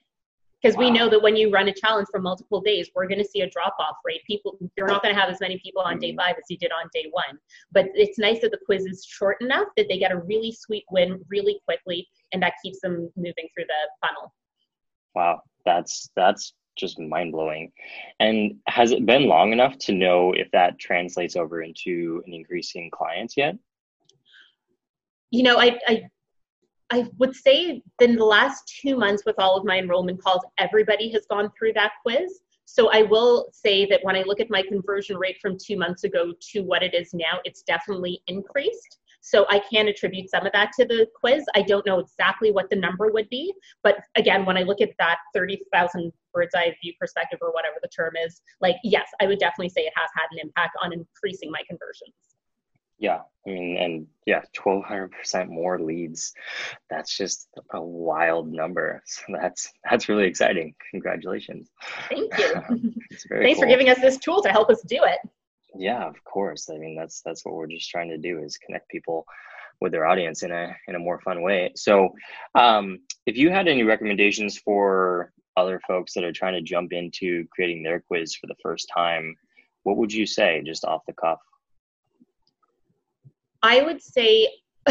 Because 0.61 0.77
wow. 0.77 0.85
we 0.85 0.91
know 0.91 1.09
that 1.09 1.23
when 1.23 1.37
you 1.37 1.53
run 1.53 1.69
a 1.69 1.73
challenge 1.73 2.09
for 2.11 2.21
multiple 2.21 2.61
days 2.61 2.91
we're 2.95 3.07
going 3.07 3.23
to 3.23 3.25
see 3.25 3.43
a 3.43 3.51
drop 3.51 3.77
off 3.79 3.97
rate. 4.05 4.23
People 4.27 4.59
you're 4.77 4.89
not 4.89 5.03
going 5.03 5.15
to 5.15 5.21
have 5.21 5.31
as 5.31 5.41
many 5.41 5.59
people 5.59 5.83
on 5.83 5.99
day 5.99 6.11
mm-hmm. 6.11 6.19
five 6.19 6.35
as 6.37 6.45
you 6.49 6.57
did 6.57 6.73
on 6.73 6.89
day 6.93 7.07
one. 7.13 7.39
But 7.71 7.87
it's 7.95 8.19
nice 8.19 8.41
that 8.41 8.51
the 8.51 8.59
quiz 8.67 8.85
is 8.85 9.05
short 9.05 9.37
enough 9.41 9.69
that 9.77 9.87
they 9.89 9.99
get 9.99 10.11
a 10.11 10.19
really 10.19 10.53
sweet 10.53 10.85
win 10.91 11.25
really 11.29 11.61
quickly 11.65 12.09
and 12.33 12.43
that 12.43 12.55
keeps 12.63 12.81
them 12.81 13.11
moving 13.17 13.49
through 13.55 13.67
the 13.67 14.07
funnel. 14.07 14.35
Wow. 15.15 15.43
That's 15.65 16.11
that's 16.17 16.55
just 16.77 16.99
mind 17.01 17.33
blowing 17.33 17.73
and 18.21 18.55
has 18.69 18.93
it 18.93 19.05
been 19.05 19.27
long 19.27 19.53
enough 19.53 19.77
to 19.79 19.93
know 19.93 20.33
if 20.33 20.49
that 20.53 20.79
translates 20.79 21.35
over 21.35 21.63
into 21.63 22.23
an 22.25 22.33
increasing 22.33 22.89
clients 22.91 23.37
yet? 23.37 23.57
You 25.31 25.43
know 25.43 25.59
i, 25.59 25.79
I 25.87 26.09
I 26.91 27.07
would 27.19 27.35
say 27.35 27.83
in 28.01 28.17
the 28.17 28.25
last 28.25 28.73
two 28.83 28.97
months 28.97 29.25
with 29.27 29.39
all 29.39 29.57
of 29.57 29.65
my 29.65 29.79
enrollment 29.79 30.23
calls, 30.23 30.43
everybody 30.57 31.11
has 31.13 31.27
gone 31.31 31.51
through 31.59 31.75
that 31.75 31.93
quiz. 32.03 32.41
So 32.65 32.91
I 32.91 33.03
will 33.03 33.49
say 33.53 33.87
that 33.87 34.01
when 34.03 34.17
I 34.17 34.23
look 34.23 34.41
at 34.41 34.51
my 34.51 34.63
conversion 34.63 35.17
rate 35.17 35.39
from 35.41 35.57
two 35.59 35.77
months 35.77 36.05
ago 36.05 36.33
to 36.53 36.61
what 36.63 36.83
it 36.83 36.95
is 36.95 37.13
now, 37.13 37.41
it's 37.45 37.63
definitely 37.63 38.21
increased. 38.27 38.99
So 39.21 39.47
I 39.51 39.59
can 39.59 39.89
attribute 39.89 40.31
some 40.31 40.47
of 40.47 40.53
that 40.53 40.73
to 40.79 40.87
the 40.87 41.07
quiz. 41.19 41.45
I 41.55 41.63
don't 41.63 41.85
know 41.85 41.99
exactly 41.99 42.51
what 42.51 42.71
the 42.71 42.77
number 42.77 43.11
would 43.11 43.29
be, 43.29 43.53
but 43.83 43.97
again, 44.17 44.47
when 44.47 44.57
I 44.57 44.63
look 44.63 44.81
at 44.81 44.91
that 44.99 45.19
30,000 45.35 46.13
bird's 46.33 46.55
eye 46.55 46.75
view 46.83 46.95
perspective 46.99 47.41
or 47.43 47.53
whatever 47.53 47.77
the 47.83 47.89
term 47.89 48.15
is, 48.25 48.41
like 48.61 48.77
yes, 48.85 49.09
I 49.21 49.27
would 49.27 49.39
definitely 49.39 49.71
say 49.71 49.83
it 49.83 49.93
has 49.97 50.09
had 50.15 50.29
an 50.31 50.39
impact 50.41 50.77
on 50.83 50.93
increasing 50.93 51.51
my 51.51 51.63
conversions. 51.69 52.15
Yeah, 52.99 53.21
I 53.47 53.51
mean, 53.51 53.77
and 53.77 54.07
yeah, 54.27 54.43
twelve 54.53 54.85
hundred 54.85 55.13
percent 55.13 55.51
more 55.51 55.81
leads. 55.81 56.33
That's 56.91 57.17
just 57.17 57.49
a 57.73 57.81
wild 57.81 58.51
number. 58.53 59.03
So 59.07 59.23
that's 59.41 59.71
that's 59.89 60.09
really 60.09 60.25
exciting. 60.25 60.75
Congratulations. 60.91 61.71
Thank 62.09 62.37
you. 62.39 62.55
Thanks 63.09 63.25
cool. 63.29 63.55
for 63.55 63.67
giving 63.67 63.89
us 63.89 64.01
this 64.01 64.19
tool 64.19 64.43
to 64.43 64.51
help 64.51 64.71
us 64.71 64.83
do 64.83 65.01
it. 65.05 65.19
Yeah, 65.77 66.07
of 66.07 66.23
course. 66.25 66.69
I 66.71 66.79
mean, 66.79 66.97
that's 66.97 67.23
that's 67.23 67.45
what 67.45 67.55
we're 67.55 67.69
just 67.69 67.91
trying 67.91 68.11
to 68.11 68.19
do 68.19 68.43
is 68.43 68.59
connect 68.59 68.89
people 68.89 69.27
with 69.81 69.93
their 69.93 70.07
audience 70.07 70.43
in 70.43 70.51
a 70.51 70.75
in 70.89 70.95
a 70.95 70.99
more 70.99 71.21
fun 71.21 71.43
way. 71.43 71.73
So, 71.77 72.11
um, 72.55 73.01
if 73.27 73.37
you 73.37 73.51
had 73.51 73.69
any 73.69 73.85
recommendations 73.85 74.59
for 74.59 75.33
other 75.57 75.81
folks 75.87 76.15
that 76.15 76.25
are 76.25 76.33
trying 76.33 76.55
to 76.55 76.63
jump 76.63 76.93
into 76.93 77.47
creating 77.51 77.83
their 77.83 78.01
quiz 78.01 78.35
for 78.35 78.47
the 78.47 78.57
first 78.63 78.91
time, 78.95 79.35
what 79.83 79.97
would 79.97 80.13
you 80.13 80.27
say, 80.27 80.63
just 80.65 80.85
off 80.85 81.03
the 81.07 81.13
cuff? 81.13 81.39
I 83.63 83.83
would 83.83 84.03
say 84.03 84.49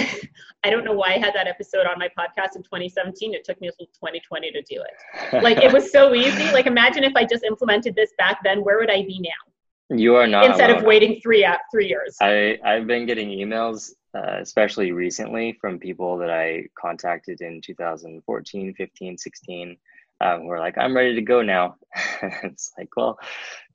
I 0.63 0.69
don't 0.69 0.83
know 0.83 0.93
why 0.93 1.13
I 1.13 1.17
had 1.17 1.33
that 1.33 1.47
episode 1.47 1.85
on 1.85 1.97
my 1.97 2.09
podcast 2.09 2.55
in 2.55 2.63
2017. 2.63 3.33
It 3.33 3.43
took 3.43 3.59
me 3.61 3.67
until 3.67 3.87
2020 3.87 4.51
to 4.51 4.61
do 4.61 4.81
it. 4.81 5.41
Like 5.43 5.57
it 5.57 5.71
was 5.71 5.91
so 5.91 6.13
easy. 6.13 6.51
Like 6.51 6.65
imagine 6.65 7.03
if 7.03 7.15
I 7.15 7.25
just 7.25 7.43
implemented 7.43 7.95
this 7.95 8.11
back 8.17 8.39
then, 8.43 8.63
where 8.63 8.77
would 8.79 8.89
I 8.89 9.03
be 9.03 9.19
now? 9.19 9.97
You 9.97 10.15
are 10.15 10.27
not 10.27 10.45
instead 10.45 10.69
alone. 10.69 10.81
of 10.81 10.85
waiting 10.85 11.19
three 11.21 11.47
three 11.71 11.87
years. 11.87 12.17
I 12.21 12.59
I've 12.63 12.87
been 12.87 13.05
getting 13.05 13.29
emails, 13.29 13.91
uh, 14.13 14.39
especially 14.41 14.91
recently, 14.91 15.57
from 15.61 15.79
people 15.79 16.17
that 16.17 16.29
I 16.29 16.65
contacted 16.77 17.41
in 17.41 17.61
2014, 17.61 18.73
15, 18.73 19.17
16 19.17 19.77
um, 20.21 20.45
we're 20.45 20.59
like, 20.59 20.77
I'm 20.77 20.95
ready 20.95 21.13
to 21.15 21.21
go 21.21 21.41
now. 21.41 21.75
it's 22.43 22.71
like, 22.77 22.89
well, 22.95 23.17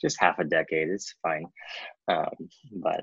just 0.00 0.16
half 0.20 0.38
a 0.38 0.44
decade, 0.44 0.88
it's 0.88 1.14
fine. 1.22 1.46
Um, 2.08 2.30
but 2.82 3.02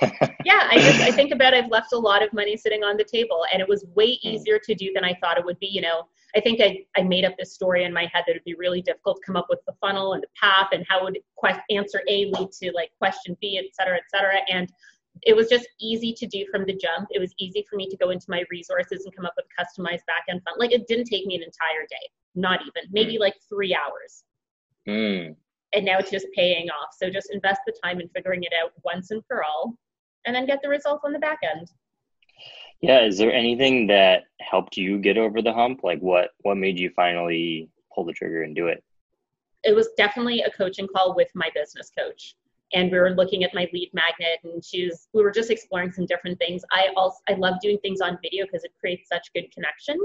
yeah, 0.44 0.66
I 0.70 0.78
just 0.78 1.00
I 1.00 1.10
think 1.10 1.32
about 1.32 1.52
I've 1.52 1.70
left 1.70 1.92
a 1.92 1.98
lot 1.98 2.22
of 2.22 2.32
money 2.32 2.56
sitting 2.56 2.82
on 2.82 2.96
the 2.96 3.04
table, 3.04 3.44
and 3.52 3.60
it 3.60 3.68
was 3.68 3.84
way 3.94 4.18
hmm. 4.22 4.28
easier 4.28 4.58
to 4.64 4.74
do 4.74 4.90
than 4.94 5.04
I 5.04 5.14
thought 5.20 5.38
it 5.38 5.44
would 5.44 5.58
be. 5.58 5.66
You 5.66 5.82
know, 5.82 6.04
I 6.34 6.40
think 6.40 6.60
I 6.60 6.78
I 6.96 7.02
made 7.02 7.24
up 7.24 7.34
this 7.38 7.52
story 7.54 7.84
in 7.84 7.92
my 7.92 8.08
head 8.12 8.24
that 8.26 8.30
it'd 8.30 8.44
be 8.44 8.54
really 8.54 8.80
difficult 8.80 9.18
to 9.18 9.22
come 9.26 9.36
up 9.36 9.46
with 9.50 9.60
the 9.66 9.74
funnel 9.80 10.14
and 10.14 10.22
the 10.22 10.28
path 10.40 10.68
and 10.72 10.84
how 10.88 11.04
would 11.04 11.18
quest- 11.36 11.60
answer 11.70 12.00
A 12.08 12.30
lead 12.32 12.50
to 12.62 12.72
like 12.74 12.90
question 12.98 13.36
B, 13.40 13.60
et 13.62 13.74
cetera, 13.74 13.96
et 13.96 14.08
cetera, 14.10 14.38
and 14.50 14.72
it 15.22 15.34
was 15.34 15.48
just 15.48 15.68
easy 15.80 16.12
to 16.12 16.26
do 16.26 16.44
from 16.50 16.64
the 16.64 16.74
jump. 16.74 17.08
It 17.10 17.18
was 17.18 17.34
easy 17.38 17.64
for 17.68 17.76
me 17.76 17.88
to 17.88 17.96
go 17.96 18.10
into 18.10 18.26
my 18.28 18.44
resources 18.50 19.04
and 19.04 19.14
come 19.14 19.26
up 19.26 19.34
with 19.36 19.46
customized 19.58 20.02
backend 20.08 20.42
fun. 20.44 20.54
Like 20.58 20.72
it 20.72 20.86
didn't 20.86 21.06
take 21.06 21.26
me 21.26 21.36
an 21.36 21.42
entire 21.42 21.86
day, 21.88 22.10
not 22.34 22.60
even, 22.60 22.90
maybe 22.90 23.16
mm. 23.16 23.20
like 23.20 23.36
three 23.48 23.74
hours. 23.74 24.24
Mm. 24.88 25.36
And 25.74 25.84
now 25.84 25.98
it's 25.98 26.10
just 26.10 26.26
paying 26.34 26.68
off. 26.70 26.94
So 26.96 27.10
just 27.10 27.32
invest 27.32 27.60
the 27.66 27.74
time 27.82 28.00
in 28.00 28.08
figuring 28.08 28.42
it 28.42 28.52
out 28.62 28.72
once 28.84 29.10
and 29.10 29.22
for 29.26 29.42
all, 29.44 29.74
and 30.26 30.34
then 30.34 30.46
get 30.46 30.60
the 30.62 30.68
results 30.68 31.02
on 31.04 31.12
the 31.12 31.18
back 31.18 31.38
end. 31.42 31.70
Yeah, 32.80 33.04
is 33.04 33.18
there 33.18 33.32
anything 33.32 33.88
that 33.88 34.24
helped 34.40 34.76
you 34.76 34.98
get 34.98 35.18
over 35.18 35.42
the 35.42 35.52
hump? 35.52 35.80
Like 35.82 36.00
what 36.00 36.30
what 36.40 36.56
made 36.56 36.78
you 36.78 36.90
finally 36.94 37.68
pull 37.94 38.04
the 38.04 38.12
trigger 38.12 38.42
and 38.42 38.54
do 38.54 38.68
it? 38.68 38.82
It 39.64 39.74
was 39.74 39.88
definitely 39.96 40.42
a 40.42 40.50
coaching 40.50 40.86
call 40.86 41.16
with 41.16 41.28
my 41.34 41.50
business 41.54 41.90
coach 41.96 42.36
and 42.72 42.90
we 42.90 42.98
were 42.98 43.10
looking 43.10 43.44
at 43.44 43.54
my 43.54 43.68
lead 43.72 43.90
magnet 43.92 44.38
and 44.44 44.64
she's 44.64 45.08
we 45.12 45.22
were 45.22 45.30
just 45.30 45.50
exploring 45.50 45.92
some 45.92 46.06
different 46.06 46.38
things. 46.38 46.62
I 46.72 46.88
also 46.96 47.18
i 47.28 47.34
love 47.34 47.54
doing 47.62 47.78
things 47.78 48.00
on 48.00 48.18
video 48.22 48.44
because 48.44 48.64
it 48.64 48.72
creates 48.80 49.08
such 49.08 49.32
good 49.34 49.50
connection. 49.52 49.96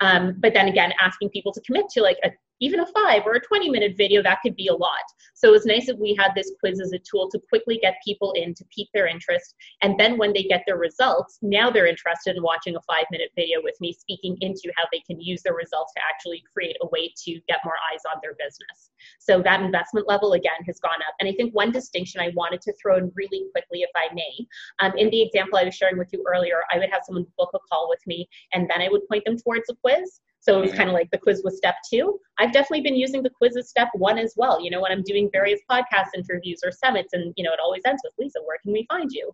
Um, 0.00 0.36
but 0.38 0.54
then 0.54 0.68
again 0.68 0.92
asking 1.00 1.30
people 1.30 1.52
to 1.52 1.60
commit 1.62 1.88
to 1.90 2.02
like 2.02 2.18
a 2.24 2.30
even 2.60 2.80
a 2.80 2.86
five 2.86 3.22
or 3.26 3.34
a 3.34 3.40
20 3.40 3.70
minute 3.70 3.94
video, 3.96 4.22
that 4.22 4.40
could 4.42 4.56
be 4.56 4.68
a 4.68 4.74
lot. 4.74 5.04
So 5.34 5.48
it 5.48 5.52
was 5.52 5.66
nice 5.66 5.86
that 5.86 5.98
we 5.98 6.16
had 6.18 6.32
this 6.34 6.52
quiz 6.60 6.80
as 6.80 6.92
a 6.92 6.98
tool 6.98 7.30
to 7.30 7.40
quickly 7.48 7.78
get 7.80 7.96
people 8.04 8.32
in 8.32 8.54
to 8.54 8.64
pique 8.74 8.88
their 8.92 9.06
interest. 9.06 9.54
And 9.82 9.98
then 9.98 10.18
when 10.18 10.32
they 10.32 10.42
get 10.42 10.64
their 10.66 10.78
results, 10.78 11.38
now 11.42 11.70
they're 11.70 11.86
interested 11.86 12.36
in 12.36 12.42
watching 12.42 12.76
a 12.76 12.80
five 12.82 13.04
minute 13.10 13.30
video 13.36 13.60
with 13.62 13.74
me 13.80 13.92
speaking 13.92 14.36
into 14.40 14.72
how 14.76 14.84
they 14.92 15.00
can 15.00 15.20
use 15.20 15.42
their 15.42 15.54
results 15.54 15.92
to 15.94 16.02
actually 16.08 16.42
create 16.52 16.76
a 16.82 16.88
way 16.88 17.12
to 17.24 17.40
get 17.48 17.60
more 17.64 17.76
eyes 17.92 18.00
on 18.12 18.20
their 18.22 18.34
business. 18.34 18.90
So 19.20 19.40
that 19.42 19.60
investment 19.60 20.08
level 20.08 20.32
again 20.32 20.64
has 20.66 20.80
gone 20.80 21.00
up. 21.06 21.14
And 21.20 21.28
I 21.28 21.32
think 21.32 21.54
one 21.54 21.70
distinction 21.70 22.20
I 22.20 22.30
wanted 22.34 22.60
to 22.62 22.72
throw 22.80 22.96
in 22.96 23.12
really 23.14 23.44
quickly, 23.52 23.82
if 23.82 23.90
I 23.96 24.12
may, 24.14 24.46
um, 24.80 24.92
in 24.96 25.10
the 25.10 25.22
example 25.22 25.58
I 25.58 25.64
was 25.64 25.74
sharing 25.74 25.98
with 25.98 26.08
you 26.12 26.24
earlier, 26.26 26.62
I 26.72 26.78
would 26.78 26.90
have 26.90 27.02
someone 27.06 27.26
book 27.36 27.50
a 27.54 27.58
call 27.70 27.88
with 27.88 28.00
me 28.06 28.28
and 28.52 28.68
then 28.68 28.82
I 28.82 28.88
would 28.88 29.06
point 29.08 29.24
them 29.24 29.36
towards 29.36 29.68
a 29.70 29.74
quiz. 29.76 30.20
So 30.40 30.58
it 30.58 30.62
was 30.62 30.72
kind 30.72 30.88
of 30.88 30.94
like 30.94 31.10
the 31.10 31.18
quiz 31.18 31.42
was 31.44 31.56
step 31.56 31.74
two. 31.90 32.18
I've 32.38 32.52
definitely 32.52 32.82
been 32.82 32.94
using 32.94 33.22
the 33.22 33.30
quiz 33.30 33.56
as 33.56 33.68
step 33.68 33.88
one 33.94 34.18
as 34.18 34.34
well. 34.36 34.62
You 34.62 34.70
know, 34.70 34.80
when 34.80 34.92
I'm 34.92 35.02
doing 35.02 35.28
various 35.32 35.60
podcast 35.70 36.08
interviews 36.14 36.60
or 36.64 36.70
summits, 36.70 37.12
and 37.12 37.34
you 37.36 37.44
know, 37.44 37.52
it 37.52 37.60
always 37.60 37.82
ends 37.84 38.02
with 38.04 38.14
Lisa, 38.18 38.38
where 38.46 38.58
can 38.62 38.72
we 38.72 38.86
find 38.88 39.10
you? 39.12 39.30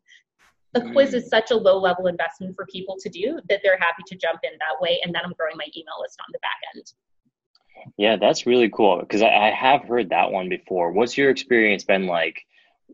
The 0.72 0.90
quiz 0.92 1.14
is 1.14 1.26
mm. 1.26 1.28
such 1.28 1.50
a 1.52 1.56
low 1.56 1.78
level 1.78 2.08
investment 2.08 2.56
for 2.56 2.66
people 2.66 2.96
to 3.00 3.08
do 3.08 3.38
that 3.48 3.60
they're 3.62 3.78
happy 3.78 4.02
to 4.08 4.16
jump 4.16 4.40
in 4.42 4.50
that 4.52 4.80
way. 4.80 4.98
And 5.04 5.14
then 5.14 5.22
I'm 5.24 5.34
growing 5.38 5.56
my 5.56 5.66
email 5.76 5.94
list 6.00 6.18
on 6.20 6.32
the 6.32 6.38
back 6.40 6.58
end. 6.74 6.92
Yeah, 7.96 8.16
that's 8.16 8.46
really 8.46 8.70
cool 8.70 8.98
because 9.00 9.22
I, 9.22 9.28
I 9.28 9.50
have 9.50 9.84
heard 9.84 10.08
that 10.10 10.32
one 10.32 10.48
before. 10.48 10.90
What's 10.90 11.16
your 11.16 11.30
experience 11.30 11.84
been 11.84 12.06
like 12.06 12.42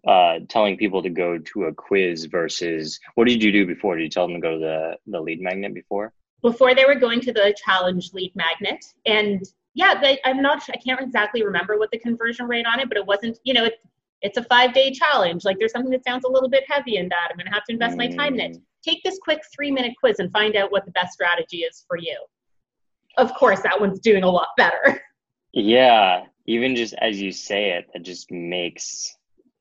uh, 0.06 0.40
telling 0.48 0.76
people 0.76 1.02
to 1.02 1.10
go 1.10 1.38
to 1.38 1.64
a 1.64 1.74
quiz 1.74 2.26
versus 2.26 3.00
what 3.14 3.28
did 3.28 3.42
you 3.42 3.52
do 3.52 3.66
before? 3.66 3.96
Did 3.96 4.04
you 4.04 4.10
tell 4.10 4.26
them 4.26 4.36
to 4.36 4.40
go 4.40 4.52
to 4.54 4.58
the, 4.58 4.96
the 5.06 5.20
lead 5.20 5.40
magnet 5.40 5.74
before? 5.74 6.12
Before 6.42 6.74
they 6.74 6.84
were 6.84 6.94
going 6.94 7.20
to 7.20 7.32
the 7.32 7.54
challenge 7.64 8.12
lead 8.12 8.32
magnet. 8.34 8.84
And 9.06 9.42
yeah 9.74 10.00
they, 10.00 10.18
i'm 10.24 10.42
not 10.42 10.62
i 10.70 10.76
can't 10.76 11.00
exactly 11.00 11.44
remember 11.44 11.78
what 11.78 11.90
the 11.90 11.98
conversion 11.98 12.46
rate 12.46 12.66
on 12.66 12.80
it 12.80 12.88
but 12.88 12.96
it 12.96 13.06
wasn't 13.06 13.38
you 13.44 13.54
know 13.54 13.64
it, 13.64 13.74
it's 14.22 14.36
a 14.36 14.44
five 14.44 14.74
day 14.74 14.90
challenge. 14.92 15.46
Like 15.46 15.58
there's 15.58 15.72
something 15.72 15.90
that 15.92 16.04
sounds 16.04 16.24
a 16.24 16.28
little 16.28 16.50
bit 16.50 16.64
heavy 16.68 16.96
in 16.96 17.08
that 17.08 17.28
i'm 17.30 17.36
going 17.36 17.46
to 17.46 17.52
have 17.52 17.64
to 17.64 17.72
invest 17.72 17.96
my 17.96 18.08
time 18.08 18.34
in 18.34 18.40
it. 18.40 18.56
Mm. 18.56 18.62
take 18.82 19.02
this 19.02 19.18
quick 19.22 19.40
three 19.54 19.70
minute 19.70 19.94
quiz 19.98 20.18
and 20.18 20.30
find 20.32 20.56
out 20.56 20.70
what 20.70 20.84
the 20.84 20.90
best 20.92 21.12
strategy 21.12 21.58
is 21.58 21.84
for 21.88 21.96
you. 21.96 22.16
Of 23.16 23.34
course 23.34 23.60
that 23.62 23.80
one's 23.80 24.00
doing 24.00 24.22
a 24.22 24.30
lot 24.30 24.48
better. 24.56 25.02
Yeah 25.52 26.26
even 26.46 26.76
just 26.76 26.94
as 27.00 27.20
you 27.20 27.32
say 27.32 27.70
it 27.70 27.88
that 27.92 28.02
just 28.02 28.30
makes 28.30 29.16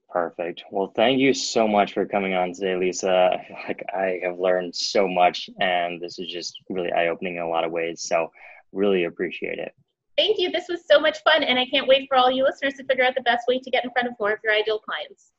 Perfect. 0.09 0.63
Well, 0.71 0.93
thank 0.95 1.19
you 1.19 1.33
so 1.33 1.67
much 1.67 1.93
for 1.93 2.05
coming 2.05 2.33
on 2.33 2.53
today, 2.53 2.75
Lisa. 2.75 3.31
Like 3.67 3.83
I 3.93 4.19
have 4.23 4.39
learned 4.39 4.75
so 4.75 5.07
much, 5.07 5.49
and 5.59 5.99
this 6.01 6.19
is 6.19 6.31
just 6.31 6.57
really 6.69 6.91
eye 6.91 7.07
opening 7.07 7.35
in 7.37 7.41
a 7.41 7.49
lot 7.49 7.65
of 7.65 7.71
ways. 7.71 8.03
So, 8.03 8.29
really 8.71 9.05
appreciate 9.05 9.59
it. 9.59 9.73
Thank 10.17 10.39
you. 10.39 10.51
This 10.51 10.65
was 10.69 10.81
so 10.89 10.99
much 10.99 11.21
fun, 11.23 11.43
and 11.43 11.59
I 11.59 11.65
can't 11.65 11.87
wait 11.87 12.07
for 12.07 12.15
all 12.15 12.31
you 12.31 12.43
listeners 12.43 12.75
to 12.75 12.85
figure 12.85 13.03
out 13.03 13.15
the 13.15 13.21
best 13.21 13.47
way 13.47 13.59
to 13.59 13.69
get 13.69 13.83
in 13.83 13.91
front 13.91 14.07
of 14.07 14.13
more 14.19 14.31
of 14.31 14.39
your 14.43 14.53
ideal 14.53 14.79
clients. 14.79 15.31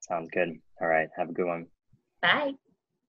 Sounds 0.00 0.30
good. 0.32 0.58
All 0.80 0.88
right. 0.88 1.08
Have 1.16 1.30
a 1.30 1.32
good 1.32 1.46
one. 1.46 1.66
Bye. 2.22 2.52